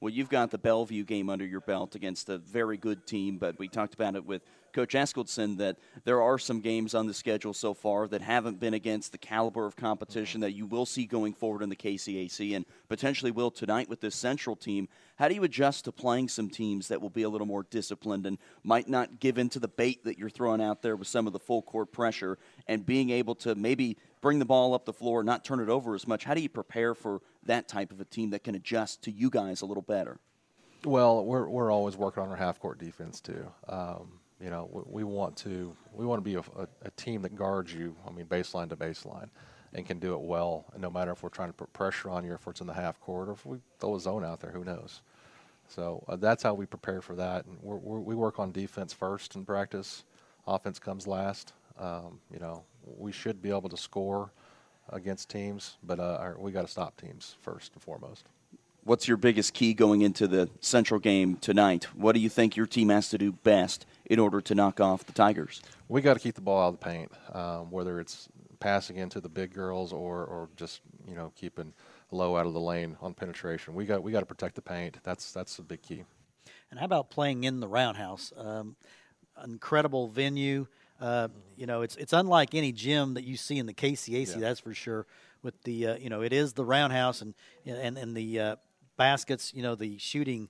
Well, 0.00 0.12
you've 0.12 0.30
got 0.30 0.50
the 0.50 0.58
Bellevue 0.58 1.04
game 1.04 1.28
under 1.28 1.44
your 1.44 1.60
belt 1.60 1.94
against 1.94 2.28
a 2.30 2.38
very 2.38 2.78
good 2.78 3.06
team, 3.06 3.36
but 3.36 3.58
we 3.58 3.68
talked 3.68 3.92
about 3.92 4.14
it 4.14 4.24
with 4.24 4.42
Coach 4.72 4.94
Eskildson 4.94 5.58
that 5.58 5.76
there 6.04 6.22
are 6.22 6.38
some 6.38 6.60
games 6.60 6.94
on 6.94 7.06
the 7.06 7.14
schedule 7.14 7.52
so 7.52 7.74
far 7.74 8.08
that 8.08 8.22
haven't 8.22 8.60
been 8.60 8.74
against 8.74 9.12
the 9.12 9.18
caliber 9.18 9.66
of 9.66 9.76
competition 9.76 10.40
that 10.40 10.52
you 10.52 10.66
will 10.66 10.86
see 10.86 11.06
going 11.06 11.32
forward 11.32 11.62
in 11.62 11.68
the 11.68 11.76
KCAC 11.76 12.54
and 12.56 12.64
potentially 12.88 13.30
will 13.30 13.50
tonight 13.50 13.88
with 13.88 14.00
this 14.00 14.14
Central 14.14 14.56
team. 14.56 14.88
How 15.16 15.28
do 15.28 15.34
you 15.34 15.44
adjust 15.44 15.84
to 15.84 15.92
playing 15.92 16.28
some 16.28 16.48
teams 16.48 16.88
that 16.88 17.00
will 17.00 17.10
be 17.10 17.22
a 17.22 17.28
little 17.28 17.46
more 17.46 17.66
disciplined 17.70 18.26
and 18.26 18.38
might 18.62 18.88
not 18.88 19.20
give 19.20 19.38
in 19.38 19.48
to 19.50 19.58
the 19.58 19.68
bait 19.68 20.04
that 20.04 20.18
you're 20.18 20.30
throwing 20.30 20.62
out 20.62 20.82
there 20.82 20.96
with 20.96 21.08
some 21.08 21.26
of 21.26 21.32
the 21.32 21.38
full 21.38 21.62
court 21.62 21.92
pressure 21.92 22.38
and 22.66 22.86
being 22.86 23.10
able 23.10 23.34
to 23.36 23.54
maybe 23.54 23.96
bring 24.20 24.38
the 24.38 24.44
ball 24.44 24.74
up 24.74 24.84
the 24.84 24.92
floor, 24.92 25.22
not 25.22 25.44
turn 25.44 25.60
it 25.60 25.68
over 25.68 25.94
as 25.94 26.06
much? 26.06 26.24
How 26.24 26.34
do 26.34 26.40
you 26.40 26.48
prepare 26.48 26.94
for 26.94 27.20
that 27.44 27.68
type 27.68 27.92
of 27.92 28.00
a 28.00 28.04
team 28.04 28.30
that 28.30 28.44
can 28.44 28.54
adjust 28.54 29.02
to 29.02 29.10
you 29.10 29.30
guys 29.30 29.62
a 29.62 29.66
little 29.66 29.82
better? 29.82 30.18
Well, 30.84 31.24
we're 31.24 31.48
we're 31.48 31.70
always 31.70 31.96
working 31.96 32.22
on 32.22 32.30
our 32.30 32.36
half 32.36 32.58
court 32.58 32.78
defense 32.78 33.20
too. 33.20 33.50
Um, 33.68 34.19
you 34.42 34.50
know, 34.50 34.68
we, 34.72 34.82
we, 34.86 35.04
want 35.04 35.36
to 35.38 35.76
we 35.92 36.06
want 36.06 36.18
to 36.18 36.24
be 36.24 36.34
a, 36.36 36.40
a, 36.40 36.66
a, 36.82 36.90
team 36.96 37.22
that 37.22 37.36
guards 37.36 37.72
you. 37.72 37.94
I 38.06 38.10
mean, 38.10 38.26
baseline 38.26 38.68
to 38.70 38.76
baseline, 38.76 39.28
and 39.74 39.86
can 39.86 39.98
do 39.98 40.14
it 40.14 40.20
well. 40.20 40.64
And 40.72 40.82
no 40.82 40.90
matter 40.90 41.12
if 41.12 41.22
we're 41.22 41.28
trying 41.28 41.50
to 41.50 41.54
put 41.54 41.72
pressure 41.72 42.10
on 42.10 42.24
you, 42.24 42.32
if 42.34 42.46
it's 42.46 42.60
in 42.60 42.66
the 42.66 42.72
half 42.72 43.00
court, 43.00 43.28
or 43.28 43.32
if 43.32 43.44
we 43.44 43.58
throw 43.78 43.96
a 43.96 44.00
zone 44.00 44.24
out 44.24 44.40
there, 44.40 44.50
who 44.50 44.64
knows? 44.64 45.02
So 45.68 46.02
uh, 46.08 46.16
that's 46.16 46.42
how 46.42 46.54
we 46.54 46.66
prepare 46.66 47.00
for 47.00 47.14
that. 47.16 47.44
And 47.46 47.58
we're, 47.62 47.76
we're, 47.76 48.00
we 48.00 48.14
work 48.14 48.38
on 48.38 48.50
defense 48.50 48.92
first 48.92 49.36
in 49.36 49.44
practice. 49.44 50.04
Offense 50.46 50.78
comes 50.78 51.06
last. 51.06 51.52
Um, 51.78 52.18
you 52.32 52.40
know, 52.40 52.64
we 52.98 53.12
should 53.12 53.40
be 53.40 53.50
able 53.50 53.68
to 53.68 53.76
score 53.76 54.32
against 54.88 55.28
teams, 55.28 55.76
but 55.84 56.00
uh, 56.00 56.18
our, 56.20 56.36
we 56.38 56.50
got 56.50 56.62
to 56.62 56.68
stop 56.68 57.00
teams 57.00 57.36
first 57.40 57.72
and 57.74 57.82
foremost. 57.82 58.26
What's 58.82 59.06
your 59.06 59.18
biggest 59.18 59.54
key 59.54 59.74
going 59.74 60.02
into 60.02 60.26
the 60.26 60.48
Central 60.60 60.98
game 60.98 61.36
tonight? 61.36 61.84
What 61.94 62.12
do 62.12 62.20
you 62.20 62.28
think 62.28 62.56
your 62.56 62.66
team 62.66 62.88
has 62.88 63.10
to 63.10 63.18
do 63.18 63.30
best 63.30 63.86
in 64.10 64.18
order 64.18 64.42
to 64.42 64.54
knock 64.54 64.80
off 64.80 65.06
the 65.06 65.12
Tigers? 65.12 65.62
We 65.88 66.02
got 66.02 66.14
to 66.14 66.20
keep 66.20 66.34
the 66.34 66.40
ball 66.42 66.62
out 66.62 66.74
of 66.74 66.80
the 66.80 66.84
paint, 66.84 67.12
um, 67.32 67.70
whether 67.70 67.98
it's 68.00 68.28
passing 68.58 68.96
into 68.96 69.20
the 69.20 69.28
big 69.30 69.54
girls 69.54 69.92
or, 69.92 70.24
or 70.24 70.50
just 70.56 70.82
you 71.08 71.14
know 71.14 71.32
keeping 71.34 71.72
low 72.10 72.36
out 72.36 72.44
of 72.44 72.52
the 72.52 72.60
lane 72.60 72.98
on 73.00 73.14
penetration. 73.14 73.74
We 73.74 73.86
got 73.86 74.02
we 74.02 74.12
got 74.12 74.20
to 74.20 74.26
protect 74.26 74.56
the 74.56 74.62
paint. 74.62 74.98
That's 75.02 75.32
that's 75.32 75.56
the 75.56 75.62
big 75.62 75.80
key. 75.80 76.04
And 76.70 76.78
how 76.78 76.84
about 76.84 77.10
playing 77.10 77.44
in 77.44 77.60
the 77.60 77.68
Roundhouse? 77.68 78.32
Um, 78.36 78.76
incredible 79.42 80.08
venue. 80.08 80.66
Uh, 81.00 81.28
you 81.56 81.66
know, 81.66 81.82
it's 81.82 81.96
it's 81.96 82.12
unlike 82.12 82.54
any 82.54 82.72
gym 82.72 83.14
that 83.14 83.24
you 83.24 83.36
see 83.36 83.58
in 83.58 83.66
the 83.66 83.72
KCAC. 83.72 84.34
Yeah. 84.34 84.40
That's 84.40 84.60
for 84.60 84.74
sure. 84.74 85.06
With 85.42 85.62
the 85.62 85.86
uh, 85.86 85.96
you 85.96 86.10
know, 86.10 86.20
it 86.20 86.32
is 86.32 86.52
the 86.52 86.64
roundhouse 86.64 87.22
and 87.22 87.34
and 87.64 87.96
and 87.96 88.14
the 88.14 88.40
uh, 88.40 88.56
baskets. 88.98 89.54
You 89.54 89.62
know, 89.62 89.76
the 89.76 89.98
shooting. 89.98 90.48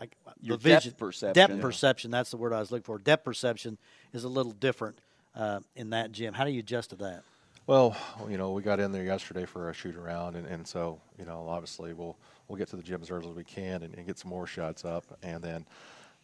I, 0.00 0.08
Your 0.40 0.56
the 0.56 0.62
vision, 0.62 0.90
depth 0.90 0.98
perception. 0.98 1.34
Depth 1.34 1.54
Yeah. 1.56 1.60
perception. 1.62 2.10
That's 2.10 2.30
the 2.30 2.36
word 2.36 2.52
I 2.52 2.60
was 2.60 2.70
looking 2.70 2.84
for. 2.84 2.98
Depth 2.98 3.24
perception 3.24 3.78
is 4.12 4.24
a 4.24 4.28
little 4.28 4.52
different 4.52 4.98
uh, 5.34 5.60
in 5.76 5.90
that 5.90 6.12
gym. 6.12 6.34
How 6.34 6.44
do 6.44 6.50
you 6.50 6.60
adjust 6.60 6.90
to 6.90 6.96
that? 6.96 7.22
Well, 7.66 7.96
you 8.28 8.36
know, 8.36 8.52
we 8.52 8.62
got 8.62 8.78
in 8.80 8.92
there 8.92 9.04
yesterday 9.04 9.46
for 9.46 9.70
a 9.70 9.74
shoot 9.74 9.96
around, 9.96 10.36
and, 10.36 10.46
and 10.46 10.66
so 10.66 11.00
you 11.18 11.24
know, 11.24 11.46
obviously 11.48 11.92
we'll 11.94 12.16
we'll 12.48 12.58
get 12.58 12.68
to 12.68 12.76
the 12.76 12.82
gym 12.82 13.00
as 13.02 13.10
early 13.10 13.28
as 13.30 13.34
we 13.34 13.44
can 13.44 13.82
and, 13.82 13.94
and 13.94 14.06
get 14.06 14.18
some 14.18 14.30
more 14.30 14.46
shots 14.46 14.84
up, 14.84 15.04
and 15.22 15.42
then. 15.42 15.66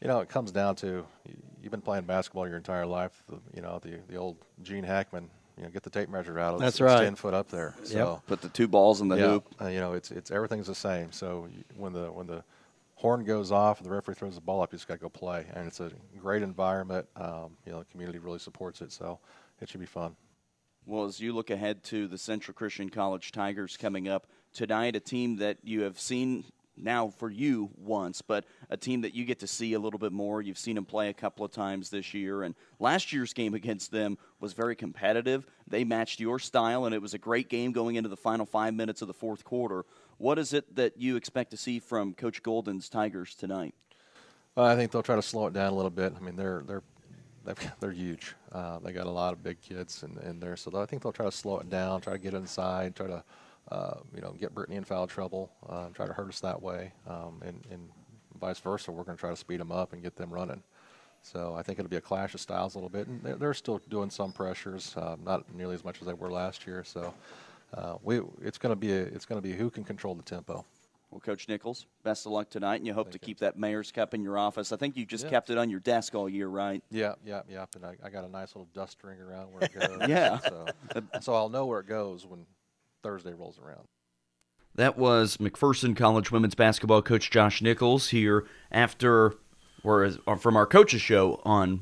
You 0.02 0.08
know, 0.08 0.20
it 0.20 0.30
comes 0.30 0.50
down 0.50 0.76
to 0.76 1.04
you've 1.62 1.70
been 1.70 1.82
playing 1.82 2.04
basketball 2.04 2.48
your 2.48 2.56
entire 2.56 2.86
life. 2.86 3.22
The, 3.28 3.38
you 3.54 3.60
know, 3.60 3.78
the 3.82 3.98
the 4.08 4.16
old 4.16 4.38
Gene 4.62 4.82
Hackman. 4.82 5.28
You 5.58 5.64
know, 5.64 5.68
get 5.68 5.82
the 5.82 5.90
tape 5.90 6.08
measure 6.08 6.38
out. 6.38 6.54
It's, 6.54 6.62
That's 6.62 6.76
it's 6.76 6.80
right. 6.80 7.04
ten 7.04 7.16
foot 7.16 7.34
up 7.34 7.50
there. 7.50 7.74
So 7.84 8.22
Put 8.26 8.40
the 8.40 8.48
two 8.48 8.66
balls 8.66 9.02
in 9.02 9.08
the 9.08 9.16
yeah, 9.16 9.26
hoop. 9.28 9.54
uh, 9.60 9.66
you 9.66 9.78
know, 9.78 9.92
it's 9.92 10.10
it's 10.10 10.30
everything's 10.30 10.68
the 10.68 10.74
same. 10.74 11.12
So 11.12 11.48
when 11.76 11.92
the 11.92 12.10
when 12.10 12.26
the 12.26 12.42
horn 13.00 13.24
goes 13.24 13.50
off, 13.50 13.78
and 13.78 13.86
the 13.86 13.90
referee 13.90 14.14
throws 14.14 14.34
the 14.34 14.42
ball 14.42 14.60
up, 14.60 14.72
you 14.72 14.76
just 14.76 14.86
got 14.86 14.94
to 14.94 15.00
go 15.00 15.08
play. 15.08 15.46
And 15.54 15.66
it's 15.66 15.80
a 15.80 15.90
great 16.20 16.42
environment. 16.42 17.06
Um, 17.16 17.56
you 17.64 17.72
know, 17.72 17.78
the 17.78 17.86
community 17.86 18.18
really 18.18 18.38
supports 18.38 18.82
it, 18.82 18.92
so 18.92 19.18
it 19.58 19.70
should 19.70 19.80
be 19.80 19.86
fun. 19.86 20.16
Well, 20.84 21.04
as 21.04 21.18
you 21.18 21.32
look 21.32 21.48
ahead 21.48 21.82
to 21.84 22.06
the 22.06 22.18
Central 22.18 22.54
Christian 22.54 22.90
College 22.90 23.32
Tigers 23.32 23.78
coming 23.78 24.06
up 24.06 24.26
tonight, 24.52 24.96
a 24.96 25.00
team 25.00 25.36
that 25.36 25.58
you 25.62 25.82
have 25.82 25.98
seen 25.98 26.44
now 26.76 27.08
for 27.08 27.30
you 27.30 27.70
once, 27.76 28.20
but 28.20 28.44
a 28.68 28.76
team 28.76 29.00
that 29.02 29.14
you 29.14 29.24
get 29.24 29.40
to 29.40 29.46
see 29.46 29.72
a 29.72 29.78
little 29.78 29.98
bit 29.98 30.12
more. 30.12 30.42
You've 30.42 30.58
seen 30.58 30.74
them 30.74 30.84
play 30.84 31.08
a 31.08 31.14
couple 31.14 31.44
of 31.44 31.52
times 31.52 31.88
this 31.88 32.12
year, 32.12 32.42
and 32.42 32.54
last 32.78 33.12
year's 33.12 33.32
game 33.32 33.54
against 33.54 33.92
them 33.92 34.18
was 34.40 34.52
very 34.52 34.76
competitive. 34.76 35.46
They 35.66 35.84
matched 35.84 36.20
your 36.20 36.38
style, 36.38 36.84
and 36.84 36.94
it 36.94 37.00
was 37.00 37.14
a 37.14 37.18
great 37.18 37.48
game 37.48 37.72
going 37.72 37.96
into 37.96 38.08
the 38.08 38.16
final 38.16 38.46
five 38.46 38.74
minutes 38.74 39.00
of 39.00 39.08
the 39.08 39.14
fourth 39.14 39.44
quarter. 39.44 39.84
What 40.20 40.38
is 40.38 40.52
it 40.52 40.76
that 40.76 40.98
you 40.98 41.16
expect 41.16 41.50
to 41.52 41.56
see 41.56 41.78
from 41.78 42.12
Coach 42.12 42.42
Golden's 42.42 42.90
Tigers 42.90 43.34
tonight? 43.34 43.74
I 44.54 44.76
think 44.76 44.92
they'll 44.92 45.02
try 45.02 45.16
to 45.16 45.22
slow 45.22 45.46
it 45.46 45.54
down 45.54 45.72
a 45.72 45.74
little 45.74 45.90
bit. 45.90 46.12
I 46.14 46.20
mean, 46.20 46.36
they're 46.36 46.62
they're 46.66 46.82
they're 47.80 47.90
huge. 47.90 48.34
Uh, 48.52 48.80
they 48.80 48.92
got 48.92 49.06
a 49.06 49.10
lot 49.10 49.32
of 49.32 49.42
big 49.42 49.62
kids 49.62 50.02
in, 50.02 50.18
in 50.28 50.38
there, 50.38 50.56
so 50.56 50.78
I 50.78 50.84
think 50.84 51.02
they'll 51.02 51.10
try 51.10 51.24
to 51.24 51.32
slow 51.32 51.58
it 51.60 51.70
down, 51.70 52.02
try 52.02 52.12
to 52.12 52.18
get 52.18 52.34
inside, 52.34 52.94
try 52.94 53.06
to 53.06 53.24
uh, 53.72 53.94
you 54.14 54.20
know 54.20 54.32
get 54.32 54.54
Brittany 54.54 54.76
in 54.76 54.84
foul 54.84 55.06
trouble, 55.06 55.52
uh, 55.66 55.88
try 55.94 56.06
to 56.06 56.12
hurt 56.12 56.28
us 56.28 56.40
that 56.40 56.60
way, 56.60 56.92
um, 57.08 57.40
and, 57.42 57.64
and 57.70 57.88
vice 58.38 58.58
versa. 58.58 58.92
We're 58.92 59.04
going 59.04 59.16
to 59.16 59.20
try 59.20 59.30
to 59.30 59.36
speed 59.36 59.58
them 59.58 59.72
up 59.72 59.94
and 59.94 60.02
get 60.02 60.16
them 60.16 60.28
running. 60.28 60.62
So 61.22 61.54
I 61.54 61.62
think 61.62 61.78
it'll 61.78 61.88
be 61.88 61.96
a 61.96 62.00
clash 62.02 62.34
of 62.34 62.40
styles 62.42 62.74
a 62.74 62.78
little 62.78 62.90
bit, 62.90 63.06
and 63.06 63.22
they're, 63.22 63.36
they're 63.36 63.54
still 63.54 63.80
doing 63.88 64.10
some 64.10 64.32
pressures, 64.32 64.94
uh, 64.98 65.16
not 65.24 65.50
nearly 65.54 65.76
as 65.76 65.84
much 65.84 66.02
as 66.02 66.06
they 66.06 66.12
were 66.12 66.30
last 66.30 66.66
year. 66.66 66.84
So 66.84 67.14
uh, 67.74 67.96
we 68.02 68.20
it's 68.42 68.58
going 68.58 68.72
to 68.72 68.76
be 68.76 68.92
a, 68.92 69.00
it's 69.02 69.24
going 69.26 69.40
to 69.40 69.46
be 69.46 69.54
who 69.54 69.70
can 69.70 69.84
control 69.84 70.14
the 70.14 70.22
tempo. 70.22 70.64
Well, 71.10 71.18
Coach 71.20 71.48
Nichols, 71.48 71.86
best 72.04 72.24
of 72.24 72.30
luck 72.32 72.50
tonight, 72.50 72.76
and 72.76 72.86
you 72.86 72.94
hope 72.94 73.10
to 73.10 73.18
keep 73.18 73.40
that 73.40 73.58
Mayor's 73.58 73.90
Cup 73.90 74.14
in 74.14 74.22
your 74.22 74.38
office. 74.38 74.70
I 74.70 74.76
think 74.76 74.96
you 74.96 75.04
just 75.04 75.24
Yeah. 75.24 75.30
kept 75.30 75.50
it 75.50 75.58
on 75.58 75.68
your 75.68 75.80
desk 75.80 76.14
all 76.14 76.28
year, 76.28 76.46
right? 76.46 76.84
Yeah, 76.88 77.14
yeah, 77.26 77.42
yeah. 77.48 77.64
And 77.74 77.84
I, 77.84 77.96
I 78.04 78.10
got 78.10 78.22
a 78.24 78.28
nice 78.28 78.54
little 78.54 78.68
dust 78.74 79.02
ring 79.02 79.20
around 79.20 79.52
where 79.52 79.64
it 79.64 79.72
goes. 79.98 80.08
Yeah. 80.08 80.38
So, 80.38 80.66
so 81.20 81.34
I'll 81.34 81.48
know 81.48 81.66
where 81.66 81.80
it 81.80 81.88
goes 81.88 82.24
when 82.26 82.46
Thursday 83.02 83.32
rolls 83.34 83.58
around. 83.58 83.88
That 84.76 84.96
was 84.96 85.38
McPherson 85.38 85.96
College 85.96 86.30
women's 86.30 86.54
basketball 86.54 87.02
coach 87.02 87.28
Josh 87.28 87.60
Nichols 87.60 88.10
here 88.10 88.46
after, 88.70 89.34
or 89.82 90.10
or 90.26 90.36
from 90.36 90.56
our 90.56 90.66
coaches 90.66 91.00
show 91.02 91.40
on, 91.44 91.80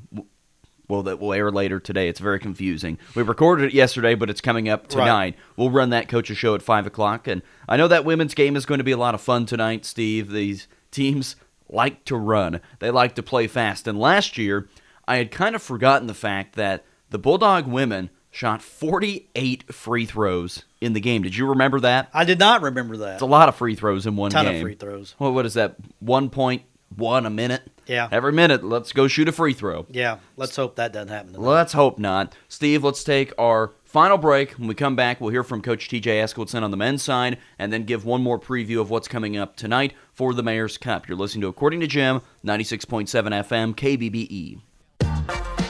well, 0.89 1.03
that 1.03 1.21
will 1.21 1.33
air 1.35 1.51
later 1.51 1.79
today. 1.79 2.09
It's 2.09 2.21
very 2.21 2.39
confusing. 2.39 2.99
We 3.15 3.23
recorded 3.23 3.67
it 3.67 3.75
yesterday, 3.75 4.15
but 4.15 4.31
it's 4.31 4.41
coming 4.41 4.69
up 4.69 4.89
tonight. 4.89 5.37
We'll 5.57 5.71
run 5.71 5.91
that 5.91 6.09
coaches 6.09 6.39
show 6.39 6.55
at 6.55 6.63
five 6.63 6.87
o'clock, 6.87 7.27
and 7.29 7.43
I 7.69 7.77
know 7.77 7.89
that 7.89 8.05
women's 8.05 8.35
game 8.35 8.57
is 8.57 8.67
going 8.67 8.79
to 8.79 8.85
be 8.85 8.93
a 8.93 8.97
lot 8.97 9.15
of 9.15 9.21
fun 9.21 9.47
tonight. 9.47 9.85
Steve, 9.85 10.31
these 10.31 10.67
teams 10.91 11.37
like 11.69 12.05
to 12.07 12.17
run. 12.17 12.61
They 12.79 12.91
like 12.91 13.15
to 13.17 13.23
play 13.23 13.47
fast, 13.47 13.87
and 13.87 13.99
last 13.99 14.39
year 14.39 14.69
I 15.07 15.17
had 15.17 15.31
kind 15.31 15.55
of 15.55 15.63
forgotten 15.63 16.07
the 16.07 16.15
fact 16.15 16.57
that 16.57 16.85
the 17.11 17.19
Bulldog 17.19 17.67
women 17.67 18.11
shot 18.31 18.63
48 18.63 19.73
free 19.73 20.07
throws 20.07 20.65
in 20.81 20.93
the 20.93 21.01
game. 21.01 21.23
Did 21.23 21.37
you 21.37 21.47
remember 21.49 21.81
that? 21.81 22.09
I 22.15 22.25
did 22.25 22.39
not 22.39 22.63
remember 22.63 22.97
that. 22.99 23.15
It's 23.15 23.23
a 23.23 23.27
lot 23.27 23.49
of 23.49 23.57
free 23.57 23.75
throws 23.75 24.07
in 24.07 24.17
one 24.17 24.31
Ton 24.31 24.47
of 24.47 24.53
game. 24.53 24.63
free 24.63 24.75
throws. 24.75 25.15
Well, 25.19 25.33
what 25.33 25.47
is 25.47 25.55
that? 25.55 25.77
One 26.01 26.31
point 26.31 26.63
one 26.95 27.27
a 27.27 27.31
minute. 27.31 27.63
Yeah. 27.89 28.09
Every 28.13 28.33
minute, 28.33 28.63
let's 28.63 28.93
go 28.93 29.09
shoot 29.09 29.29
a 29.29 29.33
free 29.33 29.55
throw. 29.55 29.87
Yeah, 29.91 30.19
let's 30.37 30.55
hope 30.55 30.77
that 30.77 30.93
doesn't 30.93 31.09
happen 31.09 31.33
tonight. 31.33 31.47
Let's 31.47 31.73
hope 31.73 31.99
not. 31.99 32.35
Steve, 32.49 32.85
let's 32.85 33.03
take 33.03 33.33
our 33.39 33.73
final 33.85 34.19
break. 34.19 34.53
When 34.53 34.69
we 34.69 34.75
come 34.75 34.95
back, 34.95 35.21
we'll 35.21 35.31
hear 35.31 35.43
from 35.43 35.63
Coach 35.63 35.89
TJ 35.89 36.03
Eskildson 36.03 36.63
on 36.63 36.71
the 36.71 36.77
men's 36.77 37.03
side 37.03 37.39
and 37.59 37.73
then 37.73 37.85
give 37.85 38.05
one 38.05 38.23
more 38.23 38.39
preview 38.39 38.81
of 38.81 38.91
what's 38.91 39.09
coming 39.09 39.37
up 39.37 39.57
tonight 39.57 39.95
for 40.13 40.35
the 40.35 40.43
Mayor's 40.43 40.77
Cup. 40.77 41.09
You're 41.09 41.17
listening 41.17 41.43
to 41.43 41.49
According 41.49 41.81
to 41.81 41.87
Jim, 41.87 42.21
96.7 42.45 43.09
FM, 43.09 43.75
KBBE. 43.75 44.61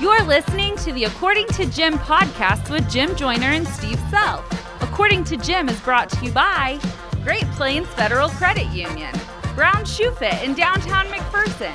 You're 0.00 0.22
listening 0.24 0.76
to 0.76 0.92
the 0.92 1.04
According 1.04 1.46
to 1.48 1.66
Jim 1.66 1.94
podcast 1.98 2.70
with 2.70 2.88
Jim 2.90 3.14
Joyner 3.16 3.48
and 3.48 3.66
Steve 3.66 4.00
Sell. 4.10 4.44
According 4.80 5.24
to 5.24 5.36
Jim 5.36 5.68
is 5.68 5.80
brought 5.80 6.08
to 6.10 6.24
you 6.24 6.32
by 6.32 6.78
Great 7.24 7.44
Plains 7.52 7.86
Federal 7.88 8.28
Credit 8.28 8.66
Union, 8.66 9.12
Brown 9.54 9.84
Shoe 9.84 10.12
Fit 10.12 10.40
in 10.44 10.54
downtown 10.54 11.06
McPherson, 11.06 11.74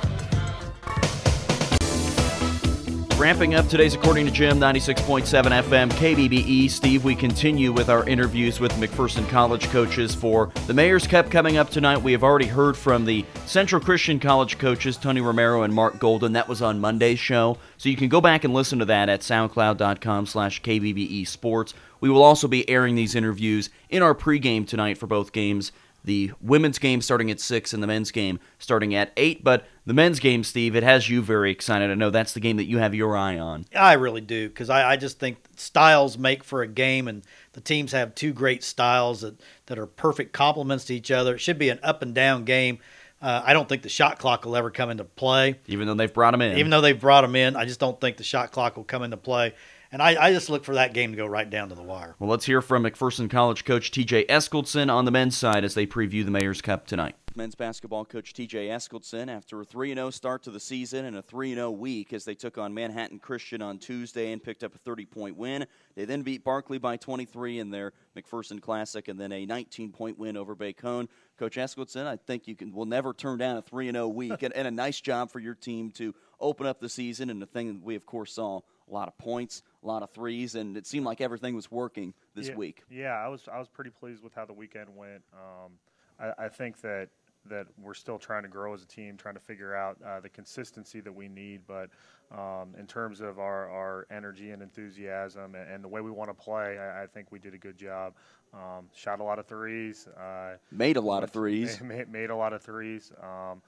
Ramping 3.21 3.53
up 3.53 3.67
today's 3.67 3.93
According 3.93 4.25
to 4.25 4.31
Jim, 4.31 4.57
96.7 4.57 5.25
FM, 5.61 5.91
KBBE. 5.91 6.67
Steve, 6.71 7.03
we 7.03 7.13
continue 7.13 7.71
with 7.71 7.87
our 7.87 8.03
interviews 8.09 8.59
with 8.59 8.71
McPherson 8.77 9.29
College 9.29 9.69
coaches 9.69 10.15
for 10.15 10.51
the 10.65 10.73
Mayor's 10.73 11.05
Cup 11.05 11.29
coming 11.29 11.57
up 11.57 11.69
tonight. 11.69 12.01
We 12.01 12.13
have 12.13 12.23
already 12.23 12.47
heard 12.47 12.75
from 12.75 13.05
the 13.05 13.23
Central 13.45 13.79
Christian 13.79 14.19
College 14.19 14.57
coaches, 14.57 14.97
Tony 14.97 15.21
Romero 15.21 15.61
and 15.61 15.71
Mark 15.71 15.99
Golden. 15.99 16.33
That 16.33 16.47
was 16.47 16.63
on 16.63 16.79
Monday's 16.79 17.19
show. 17.19 17.59
So 17.77 17.89
you 17.89 17.95
can 17.95 18.09
go 18.09 18.21
back 18.21 18.43
and 18.43 18.55
listen 18.55 18.79
to 18.79 18.85
that 18.85 19.07
at 19.07 19.21
soundcloud.com 19.21 20.25
slash 20.25 20.59
KBBE 20.63 21.27
Sports. 21.27 21.75
We 21.99 22.09
will 22.09 22.23
also 22.23 22.47
be 22.47 22.67
airing 22.67 22.95
these 22.95 23.13
interviews 23.13 23.69
in 23.91 24.01
our 24.01 24.15
pregame 24.15 24.67
tonight 24.67 24.97
for 24.97 25.05
both 25.05 25.31
games. 25.31 25.71
The 26.03 26.31
women's 26.41 26.79
game 26.79 27.01
starting 27.01 27.29
at 27.29 27.39
6 27.39 27.73
and 27.73 27.83
the 27.83 27.87
men's 27.87 28.11
game 28.11 28.39
starting 28.59 28.95
at 28.95 29.11
8. 29.17 29.43
But 29.43 29.67
the 29.85 29.93
men's 29.93 30.19
game, 30.19 30.43
Steve, 30.43 30.75
it 30.75 30.83
has 30.83 31.09
you 31.09 31.21
very 31.21 31.51
excited. 31.51 31.91
I 31.91 31.95
know 31.95 32.09
that's 32.09 32.33
the 32.33 32.39
game 32.39 32.57
that 32.57 32.65
you 32.65 32.79
have 32.79 32.95
your 32.95 33.15
eye 33.15 33.37
on. 33.37 33.65
I 33.75 33.93
really 33.93 34.21
do 34.21 34.47
because 34.49 34.69
I, 34.69 34.91
I 34.91 34.97
just 34.97 35.19
think 35.19 35.37
styles 35.55 36.17
make 36.17 36.43
for 36.43 36.61
a 36.61 36.67
game, 36.67 37.07
and 37.07 37.23
the 37.53 37.61
teams 37.61 37.91
have 37.91 38.15
two 38.15 38.33
great 38.33 38.63
styles 38.63 39.21
that, 39.21 39.39
that 39.67 39.77
are 39.77 39.87
perfect 39.87 40.33
complements 40.33 40.85
to 40.85 40.95
each 40.95 41.11
other. 41.11 41.35
It 41.35 41.39
should 41.39 41.59
be 41.59 41.69
an 41.69 41.79
up 41.83 42.01
and 42.01 42.15
down 42.15 42.45
game. 42.45 42.79
Uh, 43.21 43.43
I 43.45 43.53
don't 43.53 43.69
think 43.69 43.83
the 43.83 43.89
shot 43.89 44.17
clock 44.17 44.45
will 44.45 44.55
ever 44.55 44.71
come 44.71 44.89
into 44.89 45.03
play. 45.03 45.59
Even 45.67 45.85
though 45.85 45.93
they've 45.93 46.11
brought 46.11 46.31
them 46.31 46.41
in. 46.41 46.57
Even 46.57 46.71
though 46.71 46.81
they've 46.81 46.99
brought 46.99 47.21
them 47.21 47.35
in, 47.35 47.55
I 47.55 47.65
just 47.65 47.79
don't 47.79 48.01
think 48.01 48.17
the 48.17 48.23
shot 48.23 48.51
clock 48.51 48.77
will 48.77 48.83
come 48.83 49.03
into 49.03 49.17
play. 49.17 49.53
And 49.91 50.01
I, 50.01 50.27
I 50.27 50.31
just 50.31 50.49
look 50.49 50.63
for 50.63 50.75
that 50.75 50.93
game 50.93 51.11
to 51.11 51.17
go 51.17 51.25
right 51.25 51.49
down 51.49 51.67
to 51.69 51.75
the 51.75 51.83
wire. 51.83 52.15
Well, 52.17 52.29
let's 52.29 52.45
hear 52.45 52.61
from 52.61 52.83
McPherson 52.83 53.29
College 53.29 53.65
coach 53.65 53.91
TJ 53.91 54.27
Eskildson 54.27 54.89
on 54.89 55.03
the 55.03 55.11
men's 55.11 55.35
side 55.35 55.65
as 55.65 55.73
they 55.73 55.85
preview 55.85 56.23
the 56.23 56.31
Mayor's 56.31 56.61
Cup 56.61 56.87
tonight. 56.87 57.15
Men's 57.35 57.55
basketball 57.55 58.05
coach 58.05 58.33
TJ 58.33 58.69
Eskildson 58.69 59.29
after 59.29 59.59
a 59.61 59.65
3 59.65 59.93
0 59.93 60.09
start 60.09 60.43
to 60.43 60.51
the 60.51 60.59
season 60.59 61.05
and 61.05 61.17
a 61.17 61.21
3 61.21 61.53
0 61.53 61.71
week 61.71 62.13
as 62.13 62.23
they 62.23 62.35
took 62.35 62.57
on 62.57 62.73
Manhattan 62.73 63.19
Christian 63.19 63.61
on 63.61 63.79
Tuesday 63.79 64.31
and 64.31 64.41
picked 64.41 64.63
up 64.63 64.75
a 64.75 64.77
30 64.77 65.05
point 65.05 65.37
win. 65.37 65.65
They 65.95 66.05
then 66.05 66.21
beat 66.21 66.43
Barclay 66.43 66.77
by 66.77 66.97
23 66.97 67.59
in 67.59 67.69
their 67.69 67.91
McPherson 68.17 68.61
Classic 68.61 69.07
and 69.07 69.19
then 69.19 69.31
a 69.31 69.45
19 69.45 69.91
point 69.91 70.17
win 70.17 70.37
over 70.37 70.55
Bacone. 70.55 71.07
Coach 71.37 71.55
Eskildson, 71.55 72.05
I 72.05 72.15
think 72.15 72.47
you 72.47 72.55
can 72.55 72.73
will 72.73 72.85
never 72.85 73.13
turn 73.13 73.37
down 73.37 73.57
a 73.57 73.61
3 73.61 73.91
0 73.91 74.07
week 74.07 74.41
and, 74.43 74.53
and 74.53 74.67
a 74.67 74.71
nice 74.71 75.01
job 75.01 75.31
for 75.31 75.39
your 75.39 75.55
team 75.55 75.91
to 75.91 76.13
open 76.39 76.65
up 76.65 76.79
the 76.79 76.89
season. 76.89 77.29
And 77.29 77.41
the 77.41 77.45
thing 77.45 77.67
that 77.67 77.81
we, 77.81 77.95
of 77.95 78.05
course, 78.05 78.33
saw 78.33 78.59
a 78.59 78.93
lot 78.93 79.07
of 79.07 79.17
points, 79.17 79.63
a 79.83 79.87
lot 79.87 80.03
of 80.03 80.11
threes, 80.11 80.55
and 80.55 80.77
it 80.77 80.85
seemed 80.85 81.05
like 81.05 81.21
everything 81.21 81.55
was 81.55 81.71
working 81.71 82.13
this 82.35 82.49
yeah, 82.49 82.55
week. 82.55 82.83
Yeah, 82.89 83.13
I 83.13 83.27
was 83.27 83.47
I 83.51 83.59
was 83.59 83.67
pretty 83.67 83.89
pleased 83.89 84.23
with 84.23 84.33
how 84.33 84.45
the 84.45 84.53
weekend 84.53 84.95
went. 84.95 85.23
Um, 85.33 85.71
I, 86.19 86.45
I, 86.45 86.49
think 86.49 86.81
that 86.81 87.09
that 87.49 87.65
we're 87.81 87.95
still 87.95 88.19
trying 88.19 88.43
to 88.43 88.49
grow 88.49 88.73
as 88.73 88.83
a 88.83 88.87
team, 88.87 89.17
trying 89.17 89.33
to 89.33 89.39
figure 89.39 89.75
out 89.75 89.97
uh, 90.05 90.19
the 90.19 90.29
consistency 90.29 90.99
that 91.01 91.13
we 91.13 91.27
need. 91.27 91.61
But 91.67 91.89
um, 92.31 92.75
in 92.77 92.85
terms 92.85 93.19
of 93.19 93.39
our, 93.39 93.69
our 93.69 94.07
energy 94.11 94.51
and 94.51 94.61
enthusiasm 94.61 95.55
and, 95.55 95.69
and 95.69 95.83
the 95.83 95.87
way 95.87 96.01
we 96.01 96.11
want 96.11 96.29
to 96.29 96.33
play, 96.33 96.77
I, 96.77 97.03
I, 97.03 97.07
think 97.07 97.31
we 97.31 97.39
did 97.39 97.53
a 97.53 97.57
good 97.57 97.77
job. 97.77 98.13
Um, 98.53 98.89
shot 98.93 99.19
a 99.19 99.23
lot 99.23 99.39
of 99.39 99.47
threes. 99.47 100.07
Uh, 100.07 100.57
made 100.71 100.97
a 100.97 101.01
lot 101.01 101.23
of 101.23 101.31
threes. 101.31 101.81
Made, 101.83 102.09
made 102.09 102.29
a 102.29 102.35
lot 102.35 102.53
of 102.53 102.61
threes. 102.61 103.11
Um, 103.21 103.61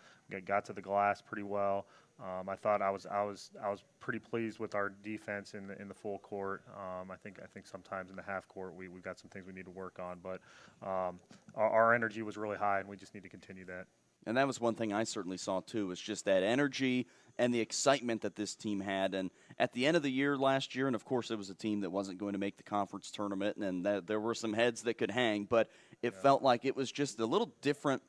got 0.45 0.65
to 0.65 0.73
the 0.73 0.81
glass 0.81 1.21
pretty 1.21 1.43
well. 1.43 1.85
Um, 2.21 2.47
I 2.47 2.55
thought 2.55 2.81
I 2.81 2.89
was 2.89 3.05
I 3.05 3.23
was 3.23 3.49
I 3.63 3.69
was 3.69 3.83
pretty 3.99 4.19
pleased 4.19 4.59
with 4.59 4.75
our 4.75 4.89
defense 4.89 5.55
in 5.55 5.67
the 5.67 5.81
in 5.81 5.87
the 5.87 5.93
full 5.93 6.19
court. 6.19 6.63
Um, 6.77 7.09
I 7.09 7.15
think 7.15 7.39
I 7.43 7.47
think 7.47 7.65
sometimes 7.65 8.11
in 8.11 8.15
the 8.15 8.21
half 8.21 8.47
court 8.47 8.75
we 8.75 8.87
we've 8.87 9.03
got 9.03 9.19
some 9.19 9.29
things 9.29 9.45
we 9.47 9.53
need 9.53 9.65
to 9.65 9.71
work 9.71 9.99
on, 9.99 10.19
but 10.21 10.39
um, 10.87 11.19
our, 11.55 11.69
our, 11.69 11.95
energy 11.95 12.21
was 12.21 12.37
really 12.37 12.57
high, 12.57 12.79
and 12.79 12.87
we 12.87 12.97
just 12.97 13.13
need 13.15 13.23
to 13.23 13.29
continue 13.29 13.65
that. 13.65 13.87
And 14.25 14.37
that 14.37 14.47
was 14.47 14.61
one 14.61 14.75
thing 14.75 14.93
I 14.93 15.03
certainly 15.03 15.37
saw 15.37 15.61
too 15.61 15.87
was 15.87 15.99
just 15.99 16.25
that 16.25 16.43
energy 16.43 17.07
and 17.37 17.53
the 17.53 17.59
excitement 17.59 18.21
that 18.21 18.35
this 18.35 18.55
team 18.55 18.79
had. 18.79 19.15
And 19.15 19.31
at 19.57 19.73
the 19.73 19.85
end 19.87 19.97
of 19.97 20.03
the 20.03 20.11
year 20.11 20.37
last 20.37 20.75
year, 20.75 20.87
and 20.87 20.95
of 20.95 21.03
course 21.03 21.31
it 21.31 21.37
was 21.37 21.49
a 21.49 21.55
team 21.55 21.81
that 21.81 21.89
wasn't 21.89 22.19
going 22.19 22.33
to 22.33 22.39
make 22.39 22.57
the 22.57 22.63
conference 22.63 23.11
tournament, 23.11 23.57
and 23.57 23.85
that, 23.85 24.07
there 24.07 24.19
were 24.19 24.35
some 24.35 24.53
heads 24.53 24.83
that 24.83 24.97
could 24.97 25.11
hang, 25.11 25.45
but 25.45 25.69
it 26.01 26.13
yeah. 26.13 26.21
felt 26.21 26.43
like 26.43 26.63
it 26.63 26.75
was 26.75 26.91
just 26.91 27.19
a 27.19 27.25
little 27.25 27.51
different 27.61 28.03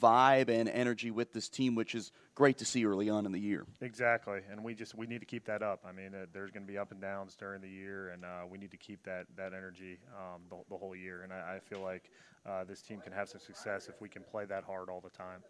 vibe 0.00 0.48
and 0.48 0.68
energy 0.68 1.10
with 1.10 1.32
this 1.32 1.48
team, 1.48 1.74
which 1.74 1.94
is 1.94 2.12
great 2.34 2.58
to 2.58 2.64
see 2.64 2.84
early 2.84 3.10
on 3.10 3.26
in 3.26 3.32
the 3.32 3.40
year. 3.40 3.66
Exactly, 3.80 4.40
and 4.50 4.62
we 4.62 4.74
just 4.74 4.94
we 4.94 5.06
need 5.06 5.20
to 5.20 5.26
keep 5.26 5.44
that 5.46 5.62
up. 5.62 5.80
I 5.86 5.92
mean, 5.92 6.14
uh, 6.14 6.26
there's 6.32 6.50
going 6.50 6.64
to 6.64 6.70
be 6.70 6.78
up 6.78 6.92
and 6.92 7.00
downs 7.00 7.36
during 7.36 7.60
the 7.60 7.68
year, 7.68 8.10
and 8.10 8.24
uh, 8.24 8.42
we 8.50 8.58
need 8.58 8.70
to 8.70 8.76
keep 8.76 9.02
that 9.04 9.26
that 9.36 9.52
energy 9.52 9.98
um, 10.16 10.42
the, 10.50 10.56
the, 10.70 10.76
whole 10.76 10.96
year. 10.96 11.22
And 11.22 11.32
I, 11.32 11.56
I 11.56 11.60
feel 11.60 11.80
like 11.80 12.10
uh, 12.46 12.64
this 12.64 12.82
team 12.82 13.00
can 13.00 13.12
have 13.12 13.28
some 13.28 13.40
success 13.40 13.88
if 13.88 14.00
we 14.00 14.08
can 14.08 14.22
play 14.22 14.44
that 14.46 14.64
hard 14.64 14.88
all 14.88 15.00
the 15.00 15.10
time. 15.10 15.40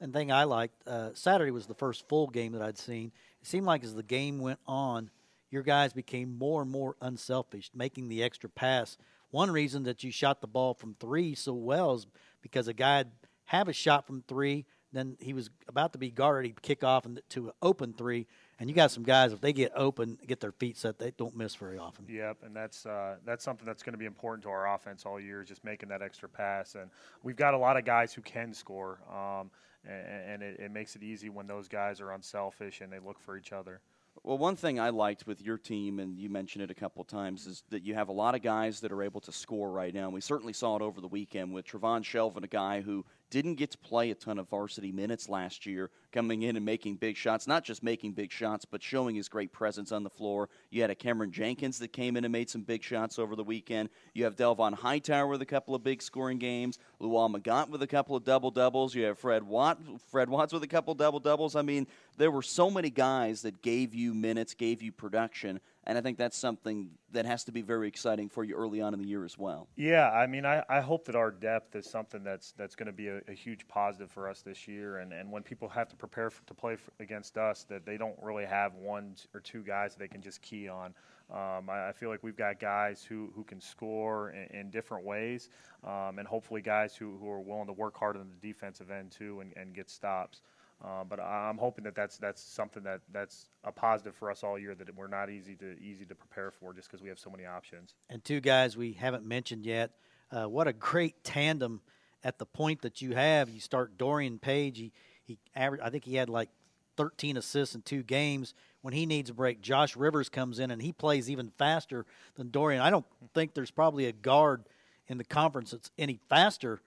And 0.00 0.12
thing 0.12 0.32
I 0.32 0.44
liked, 0.44 0.86
uh, 0.86 1.10
Saturday 1.14 1.50
was 1.50 1.66
the 1.66 1.74
first 1.74 2.08
full 2.08 2.28
game 2.28 2.52
that 2.52 2.62
I'd 2.62 2.78
seen. 2.78 3.12
It 3.40 3.46
seemed 3.46 3.66
like 3.66 3.84
as 3.84 3.94
the 3.94 4.02
game 4.02 4.38
went 4.38 4.60
on, 4.66 5.10
your 5.50 5.62
guys 5.62 5.92
became 5.92 6.38
more 6.38 6.62
and 6.62 6.70
more 6.70 6.96
unselfish, 7.00 7.70
making 7.74 8.08
the 8.08 8.22
extra 8.22 8.48
pass. 8.48 8.96
One 9.30 9.50
reason 9.50 9.84
that 9.84 10.02
you 10.02 10.10
shot 10.10 10.40
the 10.40 10.46
ball 10.46 10.74
from 10.74 10.94
three 10.94 11.34
so 11.34 11.52
well 11.52 11.94
is 11.94 12.06
because 12.42 12.68
a 12.68 12.74
guy 12.74 13.04
have 13.52 13.68
a 13.68 13.72
shot 13.72 14.06
from 14.06 14.24
three, 14.26 14.64
then 14.94 15.16
he 15.20 15.34
was 15.34 15.50
about 15.68 15.92
to 15.92 15.98
be 15.98 16.10
guarded, 16.10 16.46
he'd 16.48 16.62
kick 16.62 16.82
off 16.82 17.04
and 17.04 17.20
to 17.28 17.48
an 17.48 17.52
open 17.60 17.92
three, 17.92 18.26
and 18.58 18.70
you 18.70 18.74
got 18.74 18.90
some 18.90 19.02
guys 19.02 19.30
if 19.32 19.42
they 19.42 19.52
get 19.52 19.72
open, 19.76 20.18
get 20.26 20.40
their 20.40 20.52
feet 20.52 20.78
set, 20.78 20.98
they 20.98 21.12
don't 21.18 21.36
miss 21.36 21.54
very 21.54 21.76
often. 21.76 22.06
Yep, 22.08 22.38
and 22.44 22.56
that's 22.56 22.86
uh, 22.86 23.16
that's 23.26 23.44
something 23.44 23.66
that's 23.66 23.82
going 23.82 23.92
to 23.92 23.98
be 23.98 24.06
important 24.06 24.42
to 24.44 24.48
our 24.48 24.74
offense 24.74 25.04
all 25.04 25.20
year, 25.20 25.44
just 25.44 25.64
making 25.64 25.90
that 25.90 26.00
extra 26.00 26.30
pass. 26.30 26.76
And 26.76 26.90
we've 27.22 27.36
got 27.36 27.52
a 27.52 27.58
lot 27.58 27.76
of 27.76 27.84
guys 27.84 28.14
who 28.14 28.22
can 28.22 28.54
score, 28.54 29.00
um, 29.10 29.50
and, 29.86 30.30
and 30.30 30.42
it, 30.42 30.58
it 30.58 30.70
makes 30.70 30.96
it 30.96 31.02
easy 31.02 31.28
when 31.28 31.46
those 31.46 31.68
guys 31.68 32.00
are 32.00 32.12
unselfish 32.12 32.80
and 32.80 32.90
they 32.90 33.00
look 33.00 33.20
for 33.20 33.36
each 33.36 33.52
other. 33.52 33.80
Well, 34.22 34.38
one 34.38 34.56
thing 34.56 34.78
I 34.78 34.90
liked 34.90 35.26
with 35.26 35.42
your 35.42 35.58
team, 35.58 35.98
and 35.98 36.18
you 36.18 36.28
mentioned 36.28 36.62
it 36.62 36.70
a 36.70 36.74
couple 36.74 37.00
of 37.00 37.08
times, 37.08 37.46
is 37.46 37.64
that 37.70 37.82
you 37.82 37.94
have 37.94 38.08
a 38.08 38.12
lot 38.12 38.34
of 38.34 38.42
guys 38.42 38.80
that 38.80 38.92
are 38.92 39.02
able 39.02 39.20
to 39.22 39.32
score 39.32 39.70
right 39.70 39.92
now. 39.92 40.04
And 40.04 40.12
we 40.12 40.20
certainly 40.20 40.52
saw 40.52 40.76
it 40.76 40.82
over 40.82 41.00
the 41.00 41.08
weekend 41.08 41.52
with 41.52 41.66
Travon 41.66 42.02
Shelvin, 42.02 42.44
a 42.44 42.48
guy 42.48 42.82
who 42.82 43.04
didn't 43.32 43.54
get 43.54 43.70
to 43.70 43.78
play 43.78 44.10
a 44.10 44.14
ton 44.14 44.38
of 44.38 44.46
varsity 44.50 44.92
minutes 44.92 45.26
last 45.26 45.64
year, 45.64 45.88
coming 46.12 46.42
in 46.42 46.54
and 46.54 46.66
making 46.66 46.96
big 46.96 47.16
shots. 47.16 47.46
Not 47.46 47.64
just 47.64 47.82
making 47.82 48.12
big 48.12 48.30
shots, 48.30 48.66
but 48.66 48.82
showing 48.82 49.16
his 49.16 49.30
great 49.30 49.52
presence 49.52 49.90
on 49.90 50.04
the 50.04 50.10
floor. 50.10 50.50
You 50.70 50.82
had 50.82 50.90
a 50.90 50.94
Cameron 50.94 51.32
Jenkins 51.32 51.78
that 51.78 51.94
came 51.94 52.18
in 52.18 52.24
and 52.24 52.30
made 52.30 52.50
some 52.50 52.60
big 52.60 52.82
shots 52.82 53.18
over 53.18 53.34
the 53.34 53.42
weekend. 53.42 53.88
You 54.12 54.24
have 54.24 54.36
Delvon 54.36 54.74
Hightower 54.74 55.28
with 55.28 55.40
a 55.40 55.46
couple 55.46 55.74
of 55.74 55.82
big 55.82 56.02
scoring 56.02 56.38
games. 56.38 56.78
Luol 57.00 57.34
Magat 57.34 57.70
with 57.70 57.82
a 57.82 57.86
couple 57.86 58.14
of 58.14 58.22
double 58.22 58.50
doubles. 58.50 58.94
You 58.94 59.04
have 59.04 59.18
Fred 59.18 59.42
Watt, 59.42 59.80
Fred 60.10 60.28
Watts 60.28 60.52
with 60.52 60.62
a 60.62 60.68
couple 60.68 60.94
double 60.94 61.18
doubles. 61.18 61.56
I 61.56 61.62
mean, 61.62 61.86
there 62.18 62.30
were 62.30 62.42
so 62.42 62.70
many 62.70 62.90
guys 62.90 63.40
that 63.42 63.62
gave 63.62 63.94
you 63.94 64.12
minutes, 64.12 64.52
gave 64.52 64.82
you 64.82 64.92
production 64.92 65.58
and 65.84 65.98
I 65.98 66.00
think 66.00 66.16
that's 66.16 66.36
something 66.36 66.90
that 67.10 67.26
has 67.26 67.44
to 67.44 67.52
be 67.52 67.60
very 67.60 67.88
exciting 67.88 68.28
for 68.28 68.44
you 68.44 68.54
early 68.54 68.80
on 68.80 68.94
in 68.94 69.00
the 69.00 69.06
year 69.06 69.24
as 69.24 69.36
well. 69.36 69.68
Yeah, 69.76 70.10
I 70.10 70.26
mean, 70.26 70.46
I, 70.46 70.62
I 70.68 70.80
hope 70.80 71.04
that 71.06 71.16
our 71.16 71.30
depth 71.30 71.74
is 71.74 71.90
something 71.90 72.22
that's 72.22 72.52
that's 72.52 72.76
going 72.76 72.86
to 72.86 72.92
be 72.92 73.08
a, 73.08 73.20
a, 73.28 73.32
huge 73.32 73.66
positive 73.66 74.10
for 74.10 74.28
us 74.28 74.42
this 74.42 74.68
year, 74.68 74.98
and, 74.98 75.12
and 75.12 75.30
when 75.30 75.42
people 75.42 75.68
have 75.68 75.88
to 75.88 75.96
prepare 75.96 76.30
for, 76.30 76.46
to 76.46 76.54
play 76.54 76.76
for, 76.76 76.92
against 77.00 77.36
us, 77.36 77.64
that 77.64 77.84
they 77.84 77.96
don't 77.96 78.16
really 78.22 78.44
have 78.44 78.74
one 78.74 79.16
or 79.34 79.40
two 79.40 79.62
guys 79.62 79.94
that 79.94 79.98
they 79.98 80.08
can 80.08 80.22
just 80.22 80.40
key 80.40 80.68
on. 80.68 80.94
Um, 81.30 81.70
I, 81.70 81.88
I, 81.88 81.92
feel 81.92 82.10
like 82.10 82.22
we've 82.22 82.36
got 82.36 82.60
guys 82.60 83.02
who, 83.02 83.32
who 83.34 83.42
can 83.42 83.60
score 83.60 84.30
in, 84.30 84.58
in 84.58 84.70
different 84.70 85.04
ways, 85.04 85.48
um, 85.82 86.18
and 86.18 86.28
hopefully 86.28 86.60
guys 86.60 86.94
who, 86.94 87.16
who 87.18 87.28
are 87.30 87.40
willing 87.40 87.66
to 87.66 87.72
work 87.72 87.96
hard 87.96 88.16
on 88.16 88.28
the 88.28 88.46
defensive 88.46 88.90
end 88.90 89.10
too 89.10 89.40
and, 89.40 89.52
and 89.56 89.74
get 89.74 89.88
stops. 89.88 90.42
Uh, 90.84 91.04
but 91.04 91.20
I'm 91.20 91.58
hoping 91.58 91.84
that 91.84 91.94
that's 91.94 92.18
that's 92.18 92.42
something 92.42 92.82
that 92.82 93.00
that's 93.12 93.46
a 93.62 93.70
positive 93.70 94.16
for 94.16 94.30
us 94.30 94.42
all 94.42 94.58
year 94.58 94.74
that 94.74 94.94
we're 94.96 95.06
not 95.06 95.30
easy 95.30 95.54
to 95.56 95.78
easy 95.80 96.04
to 96.06 96.14
prepare 96.14 96.50
for 96.50 96.72
just 96.72 96.90
because 96.90 97.02
we 97.02 97.08
have 97.08 97.20
so 97.20 97.30
many 97.30 97.46
options. 97.46 97.94
And 98.10 98.24
two 98.24 98.40
guys 98.40 98.76
we 98.76 98.92
haven't 98.92 99.24
mentioned 99.24 99.64
yet. 99.64 99.92
Uh, 100.30 100.48
what 100.48 100.66
a 100.66 100.72
great 100.72 101.22
tandem 101.22 101.82
at 102.24 102.38
the 102.38 102.46
point 102.46 102.82
that 102.82 103.00
you 103.00 103.14
have. 103.14 103.48
You 103.48 103.60
start 103.60 103.96
Dorian 103.96 104.38
Page. 104.38 104.78
He 104.78 104.92
he 105.22 105.38
average, 105.54 105.80
I 105.84 105.90
think 105.90 106.04
he 106.04 106.16
had 106.16 106.28
like 106.28 106.48
13 106.96 107.36
assists 107.36 107.74
in 107.74 107.82
two 107.82 108.02
games. 108.02 108.54
When 108.80 108.92
he 108.92 109.06
needs 109.06 109.30
a 109.30 109.34
break, 109.34 109.60
Josh 109.60 109.96
Rivers 109.96 110.28
comes 110.28 110.58
in 110.58 110.72
and 110.72 110.82
he 110.82 110.92
plays 110.92 111.30
even 111.30 111.50
faster 111.56 112.04
than 112.34 112.50
Dorian. 112.50 112.82
I 112.82 112.90
don't 112.90 113.06
think 113.34 113.54
there's 113.54 113.70
probably 113.70 114.06
a 114.06 114.12
guard 114.12 114.64
in 115.06 115.18
the 115.18 115.24
conference 115.24 115.70
that's 115.70 115.90
any 115.96 116.18
faster 116.28 116.80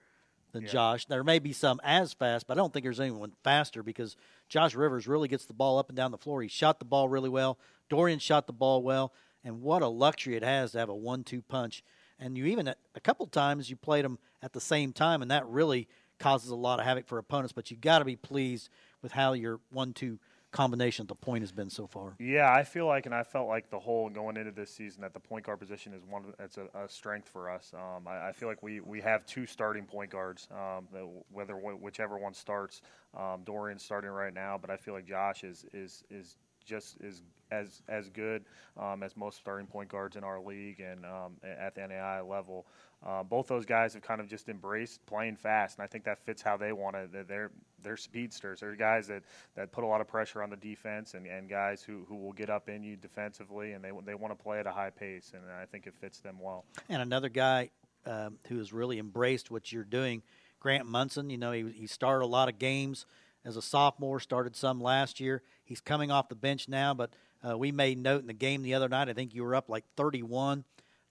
than 0.56 0.64
yeah. 0.64 0.72
Josh. 0.72 1.04
There 1.06 1.22
may 1.22 1.38
be 1.38 1.52
some 1.52 1.80
as 1.84 2.14
fast, 2.14 2.46
but 2.46 2.56
I 2.56 2.60
don't 2.60 2.72
think 2.72 2.84
there's 2.84 2.98
anyone 2.98 3.32
faster 3.44 3.82
because 3.82 4.16
Josh 4.48 4.74
Rivers 4.74 5.06
really 5.06 5.28
gets 5.28 5.44
the 5.44 5.52
ball 5.52 5.78
up 5.78 5.88
and 5.88 5.96
down 5.96 6.10
the 6.10 6.18
floor. 6.18 6.42
He 6.42 6.48
shot 6.48 6.78
the 6.78 6.84
ball 6.84 7.08
really 7.08 7.28
well. 7.28 7.58
Dorian 7.88 8.18
shot 8.18 8.46
the 8.46 8.52
ball 8.52 8.82
well, 8.82 9.12
and 9.44 9.62
what 9.62 9.82
a 9.82 9.86
luxury 9.86 10.34
it 10.34 10.42
has 10.42 10.72
to 10.72 10.78
have 10.78 10.88
a 10.88 10.94
one-two 10.94 11.42
punch. 11.42 11.84
And 12.18 12.36
you 12.36 12.46
even 12.46 12.68
a 12.68 13.00
couple 13.00 13.26
times 13.26 13.68
you 13.68 13.76
played 13.76 14.04
them 14.04 14.18
at 14.42 14.54
the 14.54 14.60
same 14.60 14.92
time, 14.92 15.20
and 15.20 15.30
that 15.30 15.46
really 15.46 15.88
causes 16.18 16.50
a 16.50 16.56
lot 16.56 16.80
of 16.80 16.86
havoc 16.86 17.06
for 17.06 17.18
opponents. 17.18 17.52
But 17.52 17.70
you 17.70 17.76
got 17.76 17.98
to 17.98 18.06
be 18.06 18.16
pleased 18.16 18.70
with 19.02 19.12
how 19.12 19.34
your 19.34 19.60
one-two 19.70 20.18
combination 20.56 21.04
at 21.04 21.08
the 21.08 21.14
point 21.14 21.42
has 21.42 21.52
been 21.52 21.68
so 21.68 21.86
far. 21.86 22.16
Yeah, 22.18 22.50
I 22.50 22.64
feel 22.64 22.86
like, 22.86 23.04
and 23.04 23.14
I 23.14 23.22
felt 23.22 23.46
like 23.46 23.68
the 23.68 23.78
whole 23.78 24.08
going 24.08 24.38
into 24.38 24.52
this 24.52 24.70
season 24.70 25.02
that 25.02 25.12
the 25.12 25.20
point 25.20 25.44
guard 25.44 25.60
position 25.60 25.92
is 25.92 26.02
one 26.08 26.24
that's 26.38 26.56
a, 26.56 26.66
a 26.74 26.88
strength 26.88 27.28
for 27.28 27.50
us. 27.50 27.72
Um, 27.74 28.08
I, 28.08 28.28
I, 28.28 28.32
feel 28.32 28.48
like 28.48 28.62
we, 28.62 28.80
we 28.80 29.02
have 29.02 29.26
two 29.26 29.44
starting 29.46 29.84
point 29.84 30.10
guards, 30.10 30.48
um, 30.50 30.88
whether 31.30 31.54
whichever 31.56 32.16
one 32.16 32.32
starts. 32.32 32.80
Um, 33.14 33.42
Dorian's 33.44 33.82
starting 33.82 34.10
right 34.10 34.32
now, 34.32 34.58
but 34.60 34.70
I 34.70 34.76
feel 34.76 34.94
like 34.94 35.06
Josh 35.06 35.44
is 35.44 35.66
is 35.74 36.02
is 36.10 36.36
just 36.66 36.96
as 37.02 37.22
as 37.50 37.82
as 37.88 38.08
good 38.08 38.44
um, 38.76 39.02
as 39.02 39.16
most 39.16 39.38
starting 39.38 39.66
point 39.66 39.88
guards 39.88 40.16
in 40.16 40.24
our 40.24 40.40
league 40.40 40.80
and 40.80 41.04
um, 41.04 41.36
at 41.42 41.74
the 41.74 41.80
NAIA 41.80 42.28
level. 42.28 42.66
Uh, 43.04 43.22
both 43.22 43.46
those 43.46 43.64
guys 43.64 43.94
have 43.94 44.02
kind 44.02 44.20
of 44.20 44.26
just 44.26 44.48
embraced 44.48 45.04
playing 45.06 45.36
fast, 45.36 45.78
and 45.78 45.84
I 45.84 45.86
think 45.86 46.04
that 46.04 46.18
fits 46.24 46.42
how 46.42 46.56
they 46.56 46.72
want 46.72 46.96
to. 46.96 47.24
They're 47.24 47.50
they're 47.82 47.96
speedsters. 47.96 48.60
They're 48.60 48.74
guys 48.74 49.06
that, 49.06 49.22
that 49.54 49.70
put 49.70 49.84
a 49.84 49.86
lot 49.86 50.00
of 50.00 50.08
pressure 50.08 50.42
on 50.42 50.50
the 50.50 50.56
defense, 50.56 51.14
and, 51.14 51.26
and 51.26 51.48
guys 51.48 51.82
who, 51.82 52.04
who 52.08 52.16
will 52.16 52.32
get 52.32 52.50
up 52.50 52.68
in 52.68 52.82
you 52.82 52.96
defensively, 52.96 53.72
and 53.72 53.84
they 53.84 53.90
they 54.04 54.14
want 54.14 54.36
to 54.36 54.42
play 54.42 54.58
at 54.58 54.66
a 54.66 54.72
high 54.72 54.90
pace, 54.90 55.32
and 55.34 55.42
I 55.52 55.66
think 55.66 55.86
it 55.86 55.94
fits 55.94 56.18
them 56.20 56.38
well. 56.40 56.64
And 56.88 57.00
another 57.00 57.28
guy 57.28 57.70
um, 58.06 58.38
who 58.48 58.58
has 58.58 58.72
really 58.72 58.98
embraced 58.98 59.50
what 59.50 59.70
you're 59.72 59.84
doing, 59.84 60.22
Grant 60.58 60.86
Munson. 60.86 61.30
You 61.30 61.38
know, 61.38 61.52
he 61.52 61.70
he 61.70 61.86
started 61.86 62.24
a 62.24 62.26
lot 62.26 62.48
of 62.48 62.58
games 62.58 63.06
as 63.44 63.56
a 63.56 63.62
sophomore, 63.62 64.18
started 64.20 64.56
some 64.56 64.80
last 64.80 65.20
year. 65.20 65.42
He's 65.66 65.80
coming 65.80 66.10
off 66.10 66.28
the 66.28 66.34
bench 66.34 66.68
now, 66.68 66.94
but 66.94 67.10
uh, 67.46 67.58
we 67.58 67.72
made 67.72 67.98
note 67.98 68.20
in 68.20 68.26
the 68.26 68.32
game 68.32 68.62
the 68.62 68.74
other 68.74 68.88
night. 68.88 69.08
I 69.08 69.12
think 69.12 69.34
you 69.34 69.44
were 69.44 69.54
up 69.54 69.68
like 69.68 69.84
31 69.96 70.64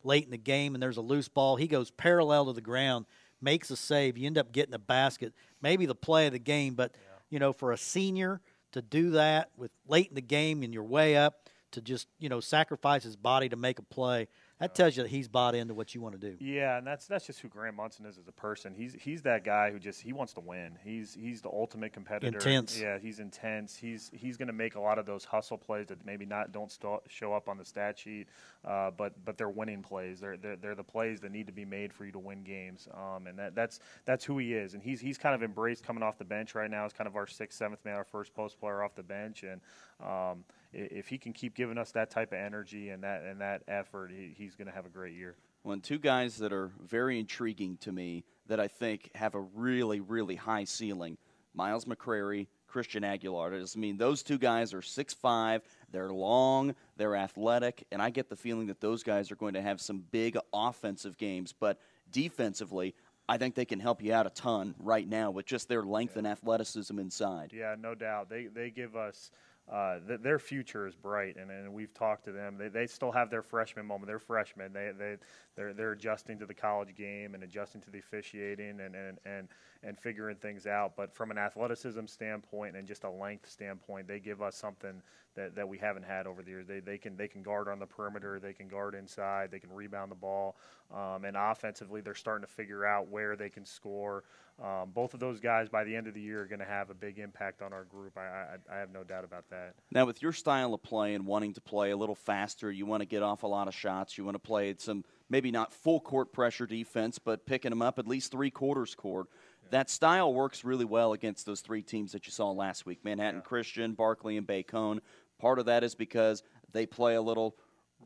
late 0.04 0.24
in 0.24 0.32
the 0.32 0.38
game, 0.38 0.74
and 0.74 0.82
there's 0.82 0.98
a 0.98 1.02
loose 1.02 1.28
ball. 1.28 1.56
He 1.56 1.68
goes 1.68 1.92
parallel 1.92 2.46
to 2.46 2.54
the 2.54 2.62
ground, 2.62 3.06
makes 3.42 3.70
a 3.70 3.76
save. 3.76 4.18
You 4.18 4.28
end 4.28 4.38
up 4.38 4.52
getting 4.52 4.74
a 4.74 4.80
basket, 4.80 5.34
maybe 5.62 5.86
the 5.86 5.96
play 5.96 6.28
of 6.28 6.34
the 6.34 6.40
game. 6.40 6.74
But 6.74 6.94
yeah. 6.94 7.20
you 7.30 7.40
know, 7.40 7.54
for 7.54 7.72
a 7.72 7.78
senior 7.78 8.42
to 8.72 8.82
do 8.82 9.12
that 9.12 9.52
with 9.58 9.72
late 9.88 10.10
in 10.10 10.16
the 10.16 10.22
game 10.22 10.64
and 10.64 10.74
you're 10.74 10.84
way 10.84 11.16
up 11.16 11.50
to 11.72 11.82
just 11.82 12.08
you 12.20 12.30
know 12.30 12.40
sacrifice 12.40 13.04
his 13.04 13.16
body 13.16 13.50
to 13.50 13.56
make 13.56 13.80
a 13.80 13.84
play, 13.84 14.28
that 14.60 14.74
tells 14.74 14.96
you 14.96 15.04
that 15.04 15.10
he's 15.10 15.28
bought 15.28 15.54
into 15.54 15.74
what 15.74 15.94
you 15.94 16.00
want 16.00 16.20
to 16.20 16.32
do. 16.32 16.38
Yeah, 16.40 16.78
and 16.78 16.88
that's 16.88 17.08
that's 17.08 17.26
just 17.28 17.42
who 17.42 17.50
Grant 17.50 17.76
Munson 17.76 18.06
is 18.06 18.18
as 18.18 18.28
a 18.28 18.32
person. 18.32 18.74
He's 18.74 18.94
he's 18.94 19.22
that 19.24 19.44
guy 19.44 19.70
who 19.72 19.80
just 19.80 20.02
he 20.02 20.14
wants 20.14 20.32
to 20.34 20.40
win. 20.40 20.78
He's 20.82 21.14
he's 21.14 21.42
the 21.42 21.50
ultimate 21.50 21.92
competitor. 21.92 22.38
Intense. 22.38 22.80
Yeah, 22.80 22.98
he's 22.98 23.20
intense. 23.20 23.76
He's 23.76 24.10
he's 24.14 24.38
going 24.38 24.48
to 24.48 24.54
make 24.54 24.76
a 24.76 24.80
lot 24.80 24.98
of 24.98 25.06
those 25.06 25.26
hustle 25.26 25.58
plays 25.58 25.88
that 25.88 26.06
maybe 26.06 26.26
not 26.26 26.54
don't 26.54 26.72
st- 26.72 27.02
show 27.10 27.34
up 27.34 27.50
on 27.50 27.58
the 27.58 27.66
stat 27.66 28.00
sheet, 28.00 28.28
uh, 28.64 28.92
but 28.92 29.14
but 29.26 29.38
they're 29.38 29.50
winning 29.50 29.82
plays. 29.82 30.22
They're, 30.22 30.38
they're 30.38 30.56
they're 30.56 30.76
the 30.76 30.84
plays 30.84 31.20
that 31.22 31.32
need 31.32 31.48
to 31.48 31.54
be 31.54 31.66
made 31.66 31.92
for 31.92 32.06
you 32.06 32.14
to 32.14 32.20
win 32.20 32.44
games. 32.44 32.88
Um, 32.94 33.28
and 33.28 33.38
that 33.38 33.56
that's 33.56 33.80
that's 34.06 34.24
who 34.24 34.38
he 34.38 34.54
is. 34.54 34.74
And 34.74 34.82
he's 34.82 35.02
he's 35.02 35.18
kind 35.18 35.36
of 35.36 35.44
embraced 35.44 35.84
coming 35.84 36.02
off 36.02 36.18
the 36.18 36.24
bench 36.26 36.56
right 36.56 36.72
now. 36.72 36.86
as 36.86 36.94
kind 36.94 37.08
of 37.08 37.18
our 37.18 37.28
sixth, 37.28 37.58
seventh 37.58 37.84
man, 37.84 37.96
our 37.96 38.06
first 38.06 38.34
post 38.34 38.58
player 38.60 38.82
off 38.82 38.96
the 38.96 39.04
bench, 39.04 39.44
and. 39.44 39.60
Um, 40.02 40.44
if 40.76 41.08
he 41.08 41.18
can 41.18 41.34
keep 41.34 41.56
giving 41.56 41.78
us 41.78 41.92
that 41.94 42.12
type 42.12 42.32
of 42.32 42.40
energy 42.40 42.90
and 42.90 43.04
that 43.04 43.24
and 43.24 43.42
that 43.42 43.64
effort, 43.68 44.12
he, 44.12 44.34
he's 44.38 44.56
going 44.56 44.68
to 44.68 44.74
have 44.74 44.86
a 44.86 44.90
great 44.90 45.14
year. 45.14 45.36
Well, 45.64 45.80
two 45.80 45.98
guys 45.98 46.38
that 46.38 46.54
are 46.54 46.72
very 46.84 47.20
intriguing 47.20 47.78
to 47.78 47.92
me 47.92 48.24
that 48.48 48.60
I 48.60 48.68
think 48.68 49.10
have 49.16 49.34
a 49.34 49.42
really, 49.42 50.00
really 50.00 50.36
high 50.36 50.66
ceiling 50.66 51.18
Miles 51.56 51.86
McCrary, 51.86 52.48
Christian 52.68 53.04
Aguilar. 53.04 53.56
I 53.56 53.80
mean, 53.80 53.98
those 53.98 54.22
two 54.22 54.38
guys 54.38 54.74
are 54.74 54.82
six 54.82 55.14
five. 55.14 55.62
They're 55.92 56.12
long, 56.12 56.76
they're 56.98 57.16
athletic, 57.16 57.86
and 57.92 58.02
I 58.02 58.10
get 58.10 58.30
the 58.30 58.36
feeling 58.36 58.68
that 58.68 58.82
those 58.82 59.04
guys 59.04 59.32
are 59.32 59.38
going 59.38 59.54
to 59.54 59.62
have 59.62 59.80
some 59.80 60.04
big 60.12 60.38
offensive 60.54 61.18
games. 61.18 61.54
But 61.58 61.80
defensively, 62.12 62.94
I 63.28 63.38
think 63.38 63.56
they 63.56 63.66
can 63.66 63.80
help 63.80 64.04
you 64.04 64.14
out 64.14 64.28
a 64.28 64.32
ton 64.32 64.76
right 64.78 65.08
now 65.08 65.32
with 65.32 65.46
just 65.46 65.70
their 65.70 65.84
length 65.84 66.14
yeah. 66.16 66.20
and 66.20 66.28
athleticism 66.28 67.00
inside. 67.00 67.52
Yeah, 67.54 67.76
no 67.80 67.96
doubt. 67.96 68.30
They 68.30 68.48
they 68.48 68.70
give 68.70 68.96
us 68.96 69.32
uh, 69.72 69.98
th- 70.08 70.20
their 70.22 70.38
future 70.38 70.86
is 70.86 70.96
bright, 70.96 71.38
and, 71.38 71.50
and 71.50 71.74
we've 71.74 71.94
talked 71.94 72.26
to 72.26 72.32
them. 72.32 72.56
They, 72.58 72.68
they 72.68 72.86
still 72.86 73.12
have 73.12 73.32
their 73.32 73.42
freshman 73.42 73.86
moment. 73.86 74.08
They're 74.08 74.20
freshmen. 74.20 74.74
They 74.74 74.92
they 74.98 75.18
they're 75.56 75.74
they're 75.74 75.94
adjusting 75.94 76.38
to 76.40 76.46
the 76.46 76.54
college 76.54 76.96
game 76.96 77.34
and 77.34 77.44
adjusting 77.44 77.82
to 77.82 77.90
the 77.90 78.00
officiating, 78.00 78.80
and 78.80 78.96
and 78.96 79.18
and 79.26 79.48
and 79.86 79.98
figuring 80.00 80.38
things 80.38 80.66
out. 80.66 80.96
But 80.96 81.14
from 81.14 81.32
an 81.32 81.38
athleticism 81.38 82.06
standpoint 82.08 82.76
and 82.76 82.88
just 82.88 83.04
a 83.04 83.10
length 83.10 83.50
standpoint, 83.50 84.08
they 84.08 84.20
give 84.20 84.42
us 84.42 84.56
something 84.56 85.02
that, 85.36 85.56
that 85.56 85.68
we 85.68 85.78
haven't 85.78 86.04
had 86.04 86.28
over 86.28 86.42
the 86.42 86.50
years. 86.50 86.66
They, 86.66 86.80
they 86.80 86.98
can 86.98 87.16
they 87.16 87.28
can 87.28 87.44
guard 87.44 87.68
on 87.68 87.80
the 87.80 87.86
perimeter, 87.86 88.40
they 88.40 88.54
can 88.54 88.68
guard 88.68 88.96
inside, 88.96 89.52
they 89.52 89.60
can 89.60 89.72
rebound 89.72 90.12
the 90.12 90.16
ball, 90.16 90.56
um, 90.94 91.26
and 91.26 91.38
offensively 91.38 92.02
they're 92.02 92.16
starting 92.16 92.46
to 92.46 92.52
figure 92.52 92.86
out 92.86 93.10
where 93.10 93.36
they 93.36 93.50
can 93.50 93.66
score. 93.66 94.24
Um, 94.64 94.92
both 94.94 95.14
of 95.14 95.20
those 95.20 95.42
guys 95.42 95.68
by 95.68 95.84
the 95.84 95.94
end 95.94 96.08
of 96.08 96.14
the 96.14 96.22
year 96.22 96.44
are 96.44 96.46
going 96.46 96.60
to 96.60 96.66
have 96.66 96.90
a 96.90 96.94
big 96.94 97.20
impact 97.20 97.62
on 97.62 97.74
our 97.74 97.84
group. 97.84 98.18
I, 98.18 98.22
I, 98.22 98.76
I 98.76 98.78
have 98.78 98.90
no 98.90 99.04
doubt 99.04 99.26
about 99.26 99.50
that. 99.50 99.74
Now, 99.92 100.06
with 100.06 100.22
your 100.22 100.32
style 100.32 100.74
of 100.74 100.82
play 100.82 101.14
and 101.14 101.26
wanting 101.26 101.54
to 101.56 101.62
play 101.62 101.92
a 101.92 101.98
little 101.98 102.16
faster, 102.16 102.72
you 102.72 102.86
want 102.86 103.02
to 103.02 103.06
get 103.06 103.22
off 103.22 103.44
a 103.44 103.48
lot 103.48 103.68
of 103.68 103.76
shots. 103.76 104.18
You 104.18 104.24
want 104.24 104.36
to 104.36 104.40
play 104.40 104.74
some 104.78 105.04
maybe 105.30 105.52
not 105.52 105.74
full 105.74 106.00
court 106.00 106.32
pressure 106.32 106.66
defense, 106.66 107.20
but 107.20 107.46
picking 107.46 107.72
them 107.72 107.82
up 107.82 108.00
at 108.00 108.08
least 108.08 108.32
three 108.32 108.50
quarters 108.50 108.96
court. 108.96 109.28
That 109.72 109.90
style 109.90 110.34
works 110.34 110.64
really 110.64 110.86
well 110.86 111.14
against 111.14 111.46
those 111.46 111.62
three 111.62 111.82
teams 111.82 112.12
that 112.12 112.26
you 112.26 112.32
saw 112.32 112.52
last 112.52 112.86
week 112.86 113.00
Manhattan 113.04 113.42
yeah. 113.42 113.48
Christian, 113.48 113.94
Barclay, 113.94 114.38
and 114.38 114.48
Bacone. 114.48 115.00
Part 115.40 115.60
of 115.60 115.66
that 115.66 115.84
is 115.84 115.96
because 115.96 116.44
they 116.72 116.86
play 116.86 117.16
a 117.16 117.22
little 117.22 117.56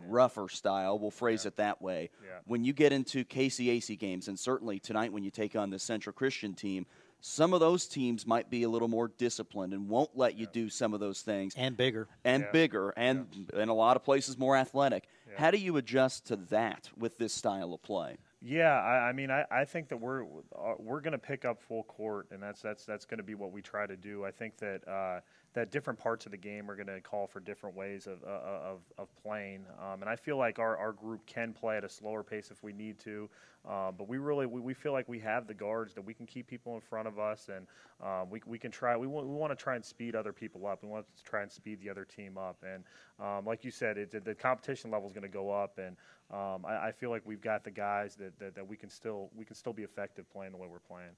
rougher 0.08 0.48
style. 0.48 0.98
We'll 0.98 1.12
phrase 1.12 1.44
yeah. 1.44 1.50
it 1.50 1.56
that 1.58 1.82
way. 1.82 2.10
Yeah. 2.24 2.40
When 2.46 2.64
you 2.64 2.74
get 2.74 2.94
into 2.94 3.26
KCAC 3.26 3.98
games, 4.00 4.28
and 4.28 4.40
certainly 4.40 4.80
tonight 4.80 5.12
when 5.12 5.24
you 5.24 5.32
take 5.32 5.56
on 5.56 5.70
the 5.70 5.80
Central 5.80 6.14
Christian 6.14 6.54
team, 6.54 6.86
some 7.22 7.54
of 7.54 7.60
those 7.60 7.86
teams 7.86 8.26
might 8.26 8.50
be 8.50 8.64
a 8.64 8.70
little 8.70 8.88
more 8.88 9.10
disciplined 9.10 9.74
and 9.74 9.90
won't 9.90 10.12
let 10.16 10.38
you 10.38 10.48
do 10.48 10.70
some 10.70 10.94
of 10.94 11.02
those 11.02 11.22
things. 11.22 11.54
And 11.58 11.76
bigger. 11.76 12.08
And 12.24 12.44
yeah. 12.44 12.52
bigger, 12.52 12.94
and 12.96 13.28
in 13.54 13.70
a 13.70 13.74
lot 13.74 13.98
of 13.98 14.04
places 14.04 14.38
more 14.38 14.56
athletic. 14.56 15.08
How 15.38 15.52
do 15.52 15.58
you 15.58 15.78
adjust 15.78 16.28
to 16.28 16.38
that 16.50 16.90
with 16.98 17.18
this 17.18 17.34
style 17.34 17.74
of 17.74 17.84
play? 17.84 18.18
Yeah, 18.42 18.80
I, 18.80 19.10
I 19.10 19.14
mean, 19.14 19.32
I, 19.32 19.44
I 19.52 19.66
think 19.66 19.90
that 19.90 19.98
we're 19.98 20.24
uh, 20.24 20.76
we're 20.78 21.02
going 21.02 21.12
to 21.12 21.18
pick 21.18 21.44
up 21.44 21.62
full 21.62 21.84
court, 21.84 22.28
and 22.32 22.42
that's 22.42 22.62
that's 22.62 22.86
that's 22.86 23.06
going 23.06 23.18
to 23.18 23.24
be 23.24 23.36
what 23.36 23.52
we 23.52 23.62
try 23.62 23.86
to 23.86 23.98
do. 23.98 24.24
I 24.24 24.32
think 24.32 24.58
that 24.58 24.88
uh, 24.88 25.20
that 25.54 25.72
different 25.72 25.98
parts 25.98 26.26
of 26.26 26.32
the 26.32 26.38
game 26.38 26.70
are 26.70 26.76
going 26.76 26.88
to 26.88 27.02
call 27.02 27.26
for 27.26 27.40
different 27.40 27.76
ways 27.76 28.08
of, 28.08 28.24
uh, 28.24 28.72
of, 28.72 28.80
of 28.98 29.08
playing. 29.24 29.66
Um, 29.80 30.02
and 30.02 30.10
I 30.10 30.16
feel 30.16 30.38
like 30.38 30.60
our, 30.60 30.78
our 30.78 30.92
group 30.92 31.26
can 31.26 31.54
play 31.54 31.78
at 31.78 31.84
a 31.84 31.90
slower 31.90 32.24
pace 32.24 32.52
if 32.52 32.64
we 32.64 32.72
need 32.72 33.00
to. 33.00 33.30
Uh, 33.68 33.92
but 33.92 34.08
we 34.08 34.18
really 34.18 34.46
we, 34.46 34.62
we 34.62 34.74
feel 34.74 34.94
like 34.94 35.10
we 35.10 35.20
have 35.20 35.46
the 35.46 35.54
guards 35.54 35.94
that 35.94 36.02
we 36.02 36.14
can 36.14 36.26
keep 36.26 36.48
people 36.48 36.76
in 36.76 36.82
front 36.82 37.08
of 37.08 37.20
us, 37.20 37.50
and 37.54 37.68
um, 38.02 38.30
we, 38.30 38.42
we 38.46 38.58
can 38.58 38.72
try. 38.72 38.96
We 38.96 39.06
want, 39.06 39.28
we 39.28 39.36
want 39.36 39.52
to 39.52 39.62
try 39.62 39.76
and 39.76 39.84
speed 39.84 40.16
other 40.16 40.32
people 40.32 40.66
up. 40.66 40.82
We 40.82 40.88
want 40.88 41.06
to 41.18 41.24
try 41.24 41.42
and 41.42 41.52
speed 41.52 41.82
the 41.82 41.90
other 41.90 42.06
team 42.06 42.38
up. 42.38 42.64
And 42.64 42.84
um, 43.20 43.46
like 43.46 43.66
you 43.66 43.72
said, 43.72 43.98
it, 43.98 44.24
the 44.24 44.34
competition 44.34 44.92
level 44.92 45.08
is 45.08 45.14
going 45.14 45.24
to 45.24 45.28
go 45.28 45.52
up, 45.52 45.78
and 45.78 45.98
um, 46.32 46.66
I, 46.66 46.88
I, 46.88 46.92
feel 46.92 47.10
like 47.10 47.24
we've 47.26 47.42
got 47.42 47.64
the 47.64 47.72
guys 47.72 48.16
that, 48.16 48.38
that, 48.40 48.56
that 48.56 48.68
we 48.68 48.78
can 48.78 48.90
still 48.90 49.30
we 49.36 49.44
can 49.44 49.56
still 49.56 49.74
be 49.74 49.84
effective 49.84 50.30
playing 50.32 50.52
the 50.52 50.58
way 50.58 50.68
we're 50.72 50.80
playing 50.80 51.16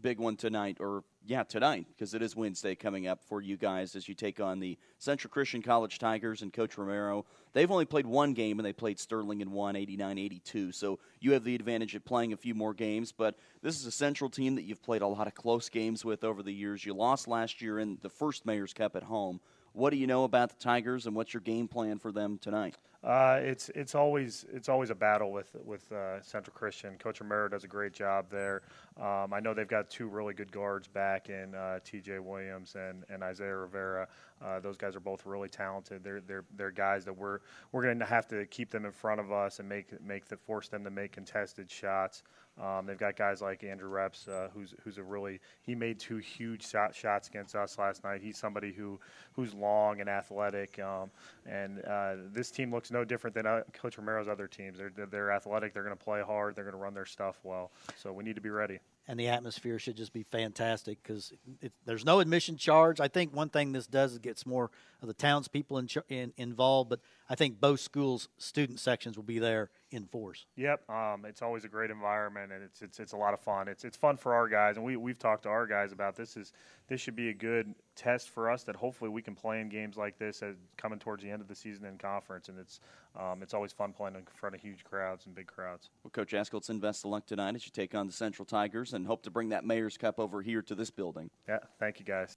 big 0.00 0.18
one 0.18 0.36
tonight, 0.36 0.76
or 0.80 1.04
yeah, 1.26 1.42
tonight, 1.42 1.86
because 1.88 2.14
it 2.14 2.22
is 2.22 2.36
Wednesday 2.36 2.74
coming 2.74 3.06
up 3.06 3.22
for 3.24 3.40
you 3.40 3.56
guys 3.56 3.96
as 3.96 4.08
you 4.08 4.14
take 4.14 4.40
on 4.40 4.60
the 4.60 4.78
Central 4.98 5.30
Christian 5.30 5.62
College 5.62 5.98
Tigers 5.98 6.42
and 6.42 6.52
Coach 6.52 6.78
Romero. 6.78 7.24
They've 7.52 7.70
only 7.70 7.84
played 7.84 8.06
one 8.06 8.32
game, 8.32 8.58
and 8.58 8.66
they 8.66 8.72
played 8.72 8.98
Sterling 8.98 9.40
in 9.40 9.50
one, 9.50 9.76
89 9.76 10.18
82. 10.18 10.72
So 10.72 10.98
you 11.20 11.32
have 11.32 11.44
the 11.44 11.54
advantage 11.54 11.94
of 11.94 12.04
playing 12.04 12.32
a 12.32 12.36
few 12.36 12.54
more 12.54 12.74
games, 12.74 13.12
but 13.12 13.36
this 13.62 13.78
is 13.80 13.86
a 13.86 13.90
Central 13.92 14.30
team 14.30 14.54
that 14.56 14.62
you've 14.62 14.82
played 14.82 15.02
a 15.02 15.06
lot 15.06 15.26
of 15.26 15.34
close 15.34 15.68
games 15.68 16.04
with 16.04 16.24
over 16.24 16.42
the 16.42 16.52
years. 16.52 16.84
You 16.84 16.94
lost 16.94 17.26
last 17.28 17.60
year 17.60 17.78
in 17.78 17.98
the 18.02 18.10
first 18.10 18.46
Mayor's 18.46 18.72
Cup 18.72 18.96
at 18.96 19.04
home. 19.04 19.40
What 19.72 19.90
do 19.90 19.96
you 19.96 20.06
know 20.06 20.24
about 20.24 20.50
the 20.50 20.56
Tigers, 20.56 21.06
and 21.06 21.14
what's 21.14 21.34
your 21.34 21.42
game 21.42 21.68
plan 21.68 21.98
for 21.98 22.10
them 22.10 22.38
tonight? 22.38 22.76
Uh, 23.06 23.38
it's 23.40 23.68
it's 23.76 23.94
always 23.94 24.44
it's 24.52 24.68
always 24.68 24.90
a 24.90 24.94
battle 24.94 25.30
with 25.30 25.54
with 25.64 25.90
uh, 25.92 26.20
Central 26.22 26.52
Christian. 26.52 26.98
Coach 26.98 27.20
Romero 27.20 27.48
does 27.48 27.62
a 27.62 27.68
great 27.68 27.92
job 27.92 28.26
there. 28.28 28.62
Um, 29.00 29.32
I 29.32 29.38
know 29.38 29.54
they've 29.54 29.68
got 29.68 29.88
two 29.88 30.08
really 30.08 30.34
good 30.34 30.50
guards 30.50 30.88
back 30.88 31.28
in 31.28 31.54
uh, 31.54 31.78
T.J. 31.84 32.18
Williams 32.18 32.74
and, 32.74 33.04
and 33.08 33.22
Isaiah 33.22 33.54
Rivera. 33.54 34.08
Uh, 34.44 34.58
those 34.58 34.76
guys 34.76 34.96
are 34.96 35.00
both 35.00 35.24
really 35.24 35.48
talented. 35.48 36.02
They're 36.02 36.20
they're 36.20 36.44
they're 36.56 36.72
guys 36.72 37.04
that 37.04 37.16
we're 37.16 37.38
we're 37.70 37.82
going 37.82 38.00
to 38.00 38.04
have 38.04 38.26
to 38.28 38.44
keep 38.46 38.70
them 38.70 38.84
in 38.84 38.92
front 38.92 39.20
of 39.20 39.30
us 39.30 39.60
and 39.60 39.68
make 39.68 40.00
make 40.02 40.26
the 40.26 40.36
force 40.36 40.68
them 40.68 40.82
to 40.82 40.90
make 40.90 41.12
contested 41.12 41.70
shots. 41.70 42.24
Um, 42.60 42.86
they've 42.86 42.98
got 42.98 43.16
guys 43.16 43.42
like 43.42 43.64
Andrew 43.64 43.88
Reps, 43.88 44.28
uh, 44.28 44.48
who's 44.54 44.74
who's 44.82 44.96
a 44.96 45.02
really 45.02 45.40
he 45.62 45.74
made 45.74 45.98
two 45.98 46.16
huge 46.16 46.66
shot, 46.66 46.94
shots 46.94 47.28
against 47.28 47.54
us 47.54 47.78
last 47.78 48.02
night. 48.02 48.22
He's 48.22 48.38
somebody 48.38 48.72
who 48.72 48.98
who's 49.34 49.52
long 49.52 50.00
and 50.00 50.08
athletic, 50.08 50.78
um, 50.78 51.10
and 51.44 51.84
uh, 51.84 52.14
this 52.32 52.50
team 52.50 52.70
looks 52.70 52.90
no 52.96 53.04
different 53.04 53.34
than 53.34 53.46
uh, 53.46 53.62
Coach 53.72 53.98
Romero's 53.98 54.28
other 54.28 54.46
teams. 54.46 54.78
They're 54.78 55.06
they're 55.06 55.32
athletic. 55.32 55.74
They're 55.74 55.84
going 55.84 55.96
to 55.96 56.04
play 56.04 56.22
hard. 56.22 56.56
They're 56.56 56.64
going 56.64 56.74
to 56.74 56.80
run 56.80 56.94
their 56.94 57.06
stuff 57.06 57.38
well. 57.42 57.70
So 57.96 58.12
we 58.12 58.24
need 58.24 58.36
to 58.36 58.42
be 58.42 58.50
ready 58.50 58.80
and 59.08 59.18
the 59.18 59.28
atmosphere 59.28 59.78
should 59.78 59.96
just 59.96 60.12
be 60.12 60.24
fantastic 60.24 61.02
because 61.02 61.32
there's 61.84 62.04
no 62.04 62.20
admission 62.20 62.56
charge. 62.56 63.00
I 63.00 63.08
think 63.08 63.34
one 63.34 63.50
thing 63.50 63.72
this 63.72 63.86
does 63.86 64.12
is 64.12 64.18
gets 64.18 64.44
more 64.44 64.70
of 65.00 65.08
the 65.08 65.14
townspeople 65.14 65.78
in, 65.78 65.88
in, 66.08 66.32
involved, 66.36 66.90
but 66.90 67.00
I 67.28 67.34
think 67.34 67.60
both 67.60 67.80
schools' 67.80 68.28
student 68.38 68.78
sections 68.78 69.16
will 69.16 69.24
be 69.24 69.38
there 69.38 69.70
in 69.90 70.04
force. 70.06 70.46
Yep, 70.56 70.88
um, 70.88 71.24
it's 71.24 71.42
always 71.42 71.64
a 71.64 71.68
great 71.68 71.90
environment, 71.90 72.52
and 72.52 72.62
it's, 72.62 72.82
it's 72.82 73.00
it's 73.00 73.12
a 73.12 73.16
lot 73.16 73.34
of 73.34 73.40
fun. 73.40 73.68
It's 73.68 73.84
it's 73.84 73.96
fun 73.96 74.16
for 74.16 74.34
our 74.34 74.48
guys, 74.48 74.76
and 74.76 74.84
we 74.84 74.96
we've 74.96 75.18
talked 75.18 75.44
to 75.44 75.48
our 75.48 75.66
guys 75.66 75.92
about 75.92 76.16
this. 76.16 76.36
Is 76.36 76.52
this 76.88 77.00
should 77.00 77.16
be 77.16 77.28
a 77.30 77.34
good 77.34 77.74
test 77.96 78.30
for 78.30 78.50
us 78.50 78.62
that 78.64 78.76
hopefully 78.76 79.10
we 79.10 79.22
can 79.22 79.34
play 79.34 79.60
in 79.60 79.68
games 79.68 79.96
like 79.96 80.18
this 80.18 80.42
as 80.42 80.56
coming 80.76 80.98
towards 80.98 81.22
the 81.22 81.30
end 81.30 81.42
of 81.42 81.48
the 81.48 81.54
season 81.54 81.84
in 81.84 81.98
conference, 81.98 82.48
and 82.48 82.58
it's 82.58 82.80
um, 83.18 83.42
it's 83.42 83.54
always 83.54 83.72
fun 83.72 83.92
playing 83.92 84.14
in 84.14 84.22
front 84.34 84.54
of 84.54 84.60
huge 84.60 84.84
crowds 84.84 85.26
and 85.26 85.34
big 85.34 85.46
crowds. 85.46 85.90
Well, 86.04 86.10
Coach 86.10 86.32
Eskildson, 86.32 86.80
best 86.80 87.04
of 87.04 87.10
luck 87.10 87.26
tonight 87.26 87.54
as 87.54 87.64
you 87.64 87.72
take 87.72 87.94
on 87.94 88.06
the 88.06 88.12
Central 88.12 88.46
Tigers, 88.46 88.92
and 88.92 89.06
hope 89.06 89.22
to 89.22 89.30
bring 89.30 89.48
that 89.48 89.64
Mayor's 89.64 89.96
Cup 89.96 90.20
over 90.20 90.42
here 90.42 90.62
to 90.62 90.74
this 90.74 90.90
building. 90.90 91.30
Yeah, 91.48 91.58
thank 91.80 91.98
you 91.98 92.04
guys. 92.04 92.36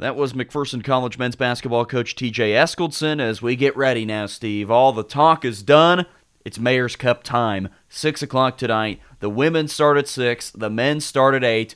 That 0.00 0.14
was 0.14 0.32
McPherson 0.32 0.84
College 0.84 1.18
men's 1.18 1.34
basketball 1.34 1.84
coach 1.84 2.14
TJ 2.14 2.52
Eskildson. 2.52 3.20
As 3.20 3.42
we 3.42 3.56
get 3.56 3.76
ready 3.76 4.04
now, 4.04 4.26
Steve, 4.26 4.70
all 4.70 4.92
the 4.92 5.02
talk 5.02 5.44
is 5.44 5.60
done. 5.60 6.06
It's 6.44 6.56
Mayor's 6.56 6.94
Cup 6.94 7.24
time. 7.24 7.68
6 7.88 8.22
o'clock 8.22 8.56
tonight. 8.58 9.00
The 9.18 9.28
women 9.28 9.66
start 9.66 9.96
at 9.96 10.06
6, 10.06 10.52
the 10.52 10.70
men 10.70 11.00
start 11.00 11.34
at 11.34 11.42
8. 11.42 11.74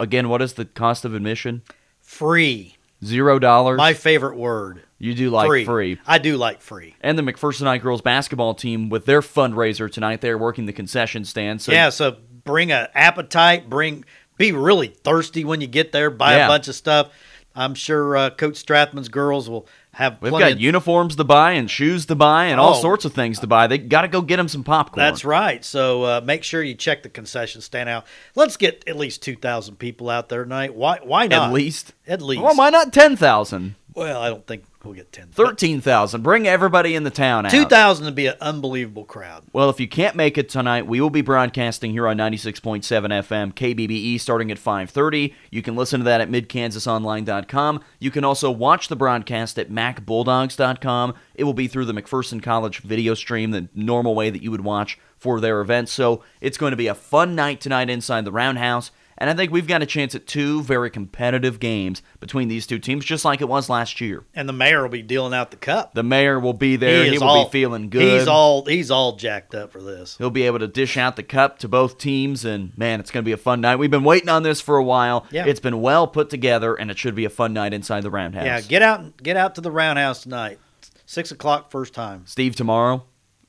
Again, 0.00 0.30
what 0.30 0.40
is 0.40 0.54
the 0.54 0.64
cost 0.64 1.04
of 1.04 1.14
admission? 1.14 1.60
Free. 2.00 2.78
Zero 3.04 3.38
dollars. 3.38 3.76
My 3.76 3.92
favorite 3.92 4.36
word. 4.36 4.82
You 4.98 5.14
do 5.14 5.28
like 5.28 5.46
free. 5.46 5.64
free. 5.66 5.98
I 6.06 6.18
do 6.18 6.38
like 6.38 6.62
free. 6.62 6.94
And 7.02 7.18
the 7.18 7.22
McPherson 7.22 7.64
High 7.64 7.78
girls 7.78 8.00
basketball 8.00 8.54
team 8.54 8.88
with 8.88 9.04
their 9.04 9.20
fundraiser 9.20 9.90
tonight, 9.90 10.22
they're 10.22 10.38
working 10.38 10.64
the 10.64 10.72
concession 10.72 11.24
stand. 11.26 11.60
So 11.60 11.72
yeah, 11.72 11.90
so 11.90 12.16
bring 12.44 12.72
an 12.72 12.86
appetite. 12.94 13.68
Bring 13.68 14.04
be 14.38 14.52
really 14.52 14.88
thirsty 14.88 15.44
when 15.44 15.60
you 15.60 15.66
get 15.66 15.92
there. 15.92 16.10
Buy 16.10 16.36
yeah. 16.36 16.46
a 16.46 16.48
bunch 16.48 16.68
of 16.68 16.74
stuff. 16.74 17.10
I'm 17.54 17.74
sure 17.74 18.16
uh, 18.16 18.30
Coach 18.30 18.54
Strathman's 18.54 19.08
girls 19.08 19.48
will 19.48 19.66
have. 19.92 20.20
We've 20.20 20.32
got 20.32 20.52
of, 20.52 20.60
uniforms 20.60 21.16
to 21.16 21.24
buy 21.24 21.52
and 21.52 21.70
shoes 21.70 22.06
to 22.06 22.14
buy 22.14 22.46
and 22.46 22.58
oh, 22.60 22.64
all 22.64 22.74
sorts 22.74 23.04
of 23.04 23.12
things 23.12 23.38
to 23.40 23.46
buy. 23.46 23.66
They 23.66 23.78
got 23.78 24.02
to 24.02 24.08
go 24.08 24.22
get 24.22 24.38
them 24.38 24.48
some 24.48 24.64
popcorn. 24.64 25.04
That's 25.04 25.24
right. 25.24 25.64
So 25.64 26.02
uh, 26.04 26.20
make 26.24 26.44
sure 26.44 26.62
you 26.62 26.74
check 26.74 27.02
the 27.02 27.08
concession 27.08 27.60
stand 27.60 27.88
out. 27.88 28.06
Let's 28.34 28.56
get 28.56 28.84
at 28.86 28.96
least 28.96 29.22
two 29.22 29.36
thousand 29.36 29.76
people 29.76 30.08
out 30.08 30.28
there 30.28 30.44
tonight. 30.44 30.74
Why? 30.74 30.98
Why 31.02 31.26
not? 31.26 31.48
At 31.48 31.52
least. 31.52 31.92
At 32.06 32.22
least. 32.22 32.42
Well, 32.42 32.56
why 32.56 32.70
not 32.70 32.92
ten 32.92 33.16
thousand? 33.16 33.74
Well, 33.94 34.22
I 34.22 34.28
don't 34.30 34.46
think 34.46 34.64
we'll 34.84 34.94
get 34.94 35.12
10. 35.12 35.28
13,000. 35.28 36.22
Bring 36.22 36.46
everybody 36.46 36.94
in 36.94 37.04
the 37.04 37.10
town 37.10 37.46
out. 37.46 37.52
2,000 37.52 38.04
would 38.04 38.14
be 38.14 38.26
an 38.26 38.34
unbelievable 38.40 39.04
crowd. 39.04 39.44
Well, 39.52 39.70
if 39.70 39.80
you 39.80 39.88
can't 39.88 40.16
make 40.16 40.38
it 40.38 40.48
tonight, 40.48 40.86
we 40.86 41.00
will 41.00 41.10
be 41.10 41.20
broadcasting 41.20 41.92
here 41.92 42.06
on 42.06 42.16
96.7 42.16 42.82
FM 42.82 43.52
KBBE 43.52 44.20
starting 44.20 44.50
at 44.50 44.58
5:30. 44.58 45.34
You 45.50 45.62
can 45.62 45.76
listen 45.76 46.00
to 46.00 46.04
that 46.04 46.20
at 46.20 46.30
midkansasonline.com. 46.30 47.80
You 47.98 48.10
can 48.10 48.24
also 48.24 48.50
watch 48.50 48.88
the 48.88 48.96
broadcast 48.96 49.58
at 49.58 49.70
macbulldogs.com. 49.70 51.14
It 51.34 51.44
will 51.44 51.54
be 51.54 51.68
through 51.68 51.86
the 51.86 51.94
McPherson 51.94 52.42
College 52.42 52.80
video 52.80 53.14
stream, 53.14 53.50
the 53.50 53.68
normal 53.74 54.14
way 54.14 54.30
that 54.30 54.42
you 54.42 54.50
would 54.50 54.64
watch 54.64 54.98
for 55.16 55.40
their 55.40 55.60
events. 55.60 55.92
So, 55.92 56.22
it's 56.40 56.58
going 56.58 56.72
to 56.72 56.76
be 56.76 56.88
a 56.88 56.94
fun 56.94 57.34
night 57.34 57.60
tonight 57.60 57.88
inside 57.88 58.24
the 58.24 58.32
Roundhouse. 58.32 58.90
And 59.22 59.30
I 59.30 59.34
think 59.34 59.52
we've 59.52 59.68
got 59.68 59.82
a 59.82 59.86
chance 59.86 60.16
at 60.16 60.26
two 60.26 60.64
very 60.64 60.90
competitive 60.90 61.60
games 61.60 62.02
between 62.18 62.48
these 62.48 62.66
two 62.66 62.80
teams, 62.80 63.04
just 63.04 63.24
like 63.24 63.40
it 63.40 63.48
was 63.48 63.68
last 63.70 64.00
year. 64.00 64.24
And 64.34 64.48
the 64.48 64.52
mayor 64.52 64.82
will 64.82 64.88
be 64.88 65.00
dealing 65.00 65.32
out 65.32 65.52
the 65.52 65.56
cup. 65.56 65.94
The 65.94 66.02
mayor 66.02 66.40
will 66.40 66.54
be 66.54 66.74
there. 66.74 67.04
He, 67.04 67.12
he 67.12 67.18
will 67.18 67.28
all, 67.28 67.44
be 67.44 67.50
feeling 67.52 67.88
good. 67.88 68.02
He's 68.02 68.26
all 68.26 68.64
he's 68.64 68.90
all 68.90 69.14
jacked 69.14 69.54
up 69.54 69.70
for 69.70 69.80
this. 69.80 70.16
He'll 70.18 70.30
be 70.30 70.42
able 70.42 70.58
to 70.58 70.66
dish 70.66 70.96
out 70.96 71.14
the 71.14 71.22
cup 71.22 71.60
to 71.60 71.68
both 71.68 71.98
teams, 71.98 72.44
and 72.44 72.76
man, 72.76 72.98
it's 72.98 73.12
going 73.12 73.22
to 73.22 73.24
be 73.24 73.30
a 73.30 73.36
fun 73.36 73.60
night. 73.60 73.76
We've 73.76 73.92
been 73.92 74.02
waiting 74.02 74.28
on 74.28 74.42
this 74.42 74.60
for 74.60 74.76
a 74.76 74.82
while. 74.82 75.24
Yeah. 75.30 75.46
It's 75.46 75.60
been 75.60 75.80
well 75.80 76.08
put 76.08 76.28
together, 76.28 76.74
and 76.74 76.90
it 76.90 76.98
should 76.98 77.14
be 77.14 77.24
a 77.24 77.30
fun 77.30 77.52
night 77.52 77.72
inside 77.72 78.02
the 78.02 78.10
Roundhouse. 78.10 78.44
Yeah, 78.44 78.60
get 78.60 78.82
out 78.82 79.22
get 79.22 79.36
out 79.36 79.54
to 79.54 79.60
the 79.60 79.70
Roundhouse 79.70 80.24
tonight. 80.24 80.58
Six 81.06 81.30
o'clock 81.30 81.70
first 81.70 81.94
time. 81.94 82.24
Steve, 82.26 82.56
tomorrow 82.56 83.04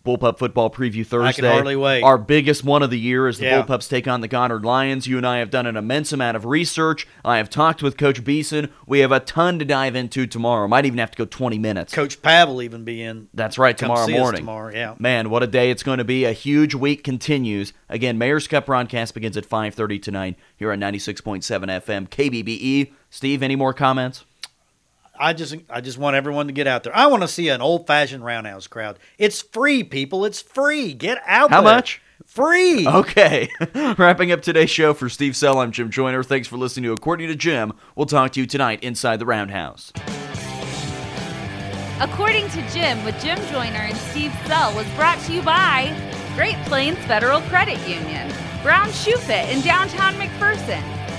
Bullpup 0.05 0.37
Football 0.37 0.69
Preview 0.69 1.07
Thursday. 1.07 1.29
I 1.29 1.31
can 1.31 1.45
hardly 1.45 1.77
wait. 1.77 2.01
Our 2.03 2.17
biggest 2.17 2.65
one 2.65 2.83
of 2.83 2.89
the 2.89 2.99
year 2.99 3.29
is 3.29 3.37
the 3.37 3.45
Yeah. 3.45 3.61
Bullpups 3.63 3.87
take 3.89 4.05
on 4.05 4.19
the 4.19 4.27
Goddard 4.27 4.65
Lions. 4.65 5.07
You 5.07 5.15
and 5.15 5.25
I 5.25 5.37
have 5.37 5.49
done 5.49 5.65
an 5.65 5.77
immense 5.77 6.11
amount 6.11 6.35
of 6.35 6.43
research. 6.43 7.07
I 7.23 7.37
have 7.37 7.49
talked 7.49 7.81
with 7.81 7.95
Coach 7.95 8.21
Beeson. 8.25 8.67
We 8.85 8.99
have 8.99 9.13
a 9.13 9.21
ton 9.21 9.59
to 9.59 9.65
dive 9.65 9.95
into 9.95 10.27
tomorrow. 10.27 10.67
Might 10.67 10.85
even 10.85 10.99
have 10.99 11.11
to 11.11 11.17
go 11.17 11.23
20 11.23 11.57
minutes. 11.57 11.93
Coach 11.93 12.21
Pav 12.21 12.49
will 12.49 12.61
even 12.61 12.83
be 12.83 13.01
in. 13.01 13.29
That's 13.33 13.57
right, 13.57 13.77
Come 13.77 13.87
tomorrow 13.87 14.05
see 14.05 14.15
us 14.15 14.19
morning. 14.19 14.39
tomorrow, 14.41 14.73
yeah. 14.75 14.95
Man, 14.99 15.29
what 15.29 15.41
a 15.41 15.47
day 15.47 15.71
it's 15.71 15.83
going 15.83 15.99
to 15.99 16.03
be. 16.03 16.25
A 16.25 16.33
huge 16.33 16.75
week 16.75 17.05
continues. 17.05 17.71
Again, 17.87 18.17
Mayor's 18.17 18.45
Cup 18.49 18.65
broadcast 18.65 19.13
begins 19.13 19.37
at 19.37 19.45
5:30 19.47 20.01
tonight 20.01 20.35
here 20.57 20.73
on 20.73 20.81
96.7 20.81 21.69
FM 21.69 22.07
KBBE. 22.09 22.91
Steve, 23.09 23.41
any 23.41 23.55
more 23.55 23.73
comments? 23.73 24.25
I 25.17 25.33
just 25.33 25.55
I 25.69 25.81
just 25.81 25.97
want 25.97 26.15
everyone 26.15 26.47
to 26.47 26.53
get 26.53 26.65
out 26.65 26.83
there. 26.83 26.95
I 26.95 27.05
want 27.07 27.21
to 27.21 27.27
see 27.27 27.49
an 27.49 27.61
old 27.61 27.85
fashioned 27.85 28.25
roundhouse 28.25 28.67
crowd. 28.67 28.97
It's 29.17 29.41
free, 29.41 29.83
people. 29.83 30.25
It's 30.25 30.41
free. 30.41 30.93
Get 30.93 31.19
out 31.25 31.49
there. 31.49 31.57
How 31.57 31.63
there. 31.63 31.75
much? 31.75 32.01
Free. 32.25 32.87
Okay. 32.87 33.49
Wrapping 33.97 34.31
up 34.31 34.41
today's 34.41 34.69
show 34.69 34.93
for 34.93 35.09
Steve 35.09 35.35
Sell, 35.35 35.59
I'm 35.59 35.71
Jim 35.71 35.91
Joyner. 35.91 36.23
Thanks 36.23 36.47
for 36.47 36.57
listening 36.57 36.85
to 36.85 36.93
According 36.93 37.27
to 37.27 37.35
Jim. 37.35 37.73
We'll 37.95 38.05
talk 38.05 38.31
to 38.31 38.39
you 38.39 38.47
tonight 38.47 38.83
inside 38.83 39.19
the 39.19 39.25
Roundhouse. 39.25 39.91
According 41.99 42.49
to 42.49 42.67
Jim 42.69 43.03
with 43.03 43.19
Jim 43.21 43.37
Joyner 43.51 43.79
and 43.79 43.97
Steve 43.97 44.33
Sell 44.45 44.73
was 44.73 44.87
brought 44.95 45.19
to 45.25 45.33
you 45.33 45.41
by 45.41 45.95
Great 46.35 46.55
Plains 46.65 46.97
Federal 47.05 47.41
Credit 47.41 47.77
Union, 47.87 48.31
Brown 48.63 48.91
Shoe 48.91 49.17
Fit 49.17 49.49
in 49.49 49.61
downtown 49.61 50.13
McPherson, 50.15 50.81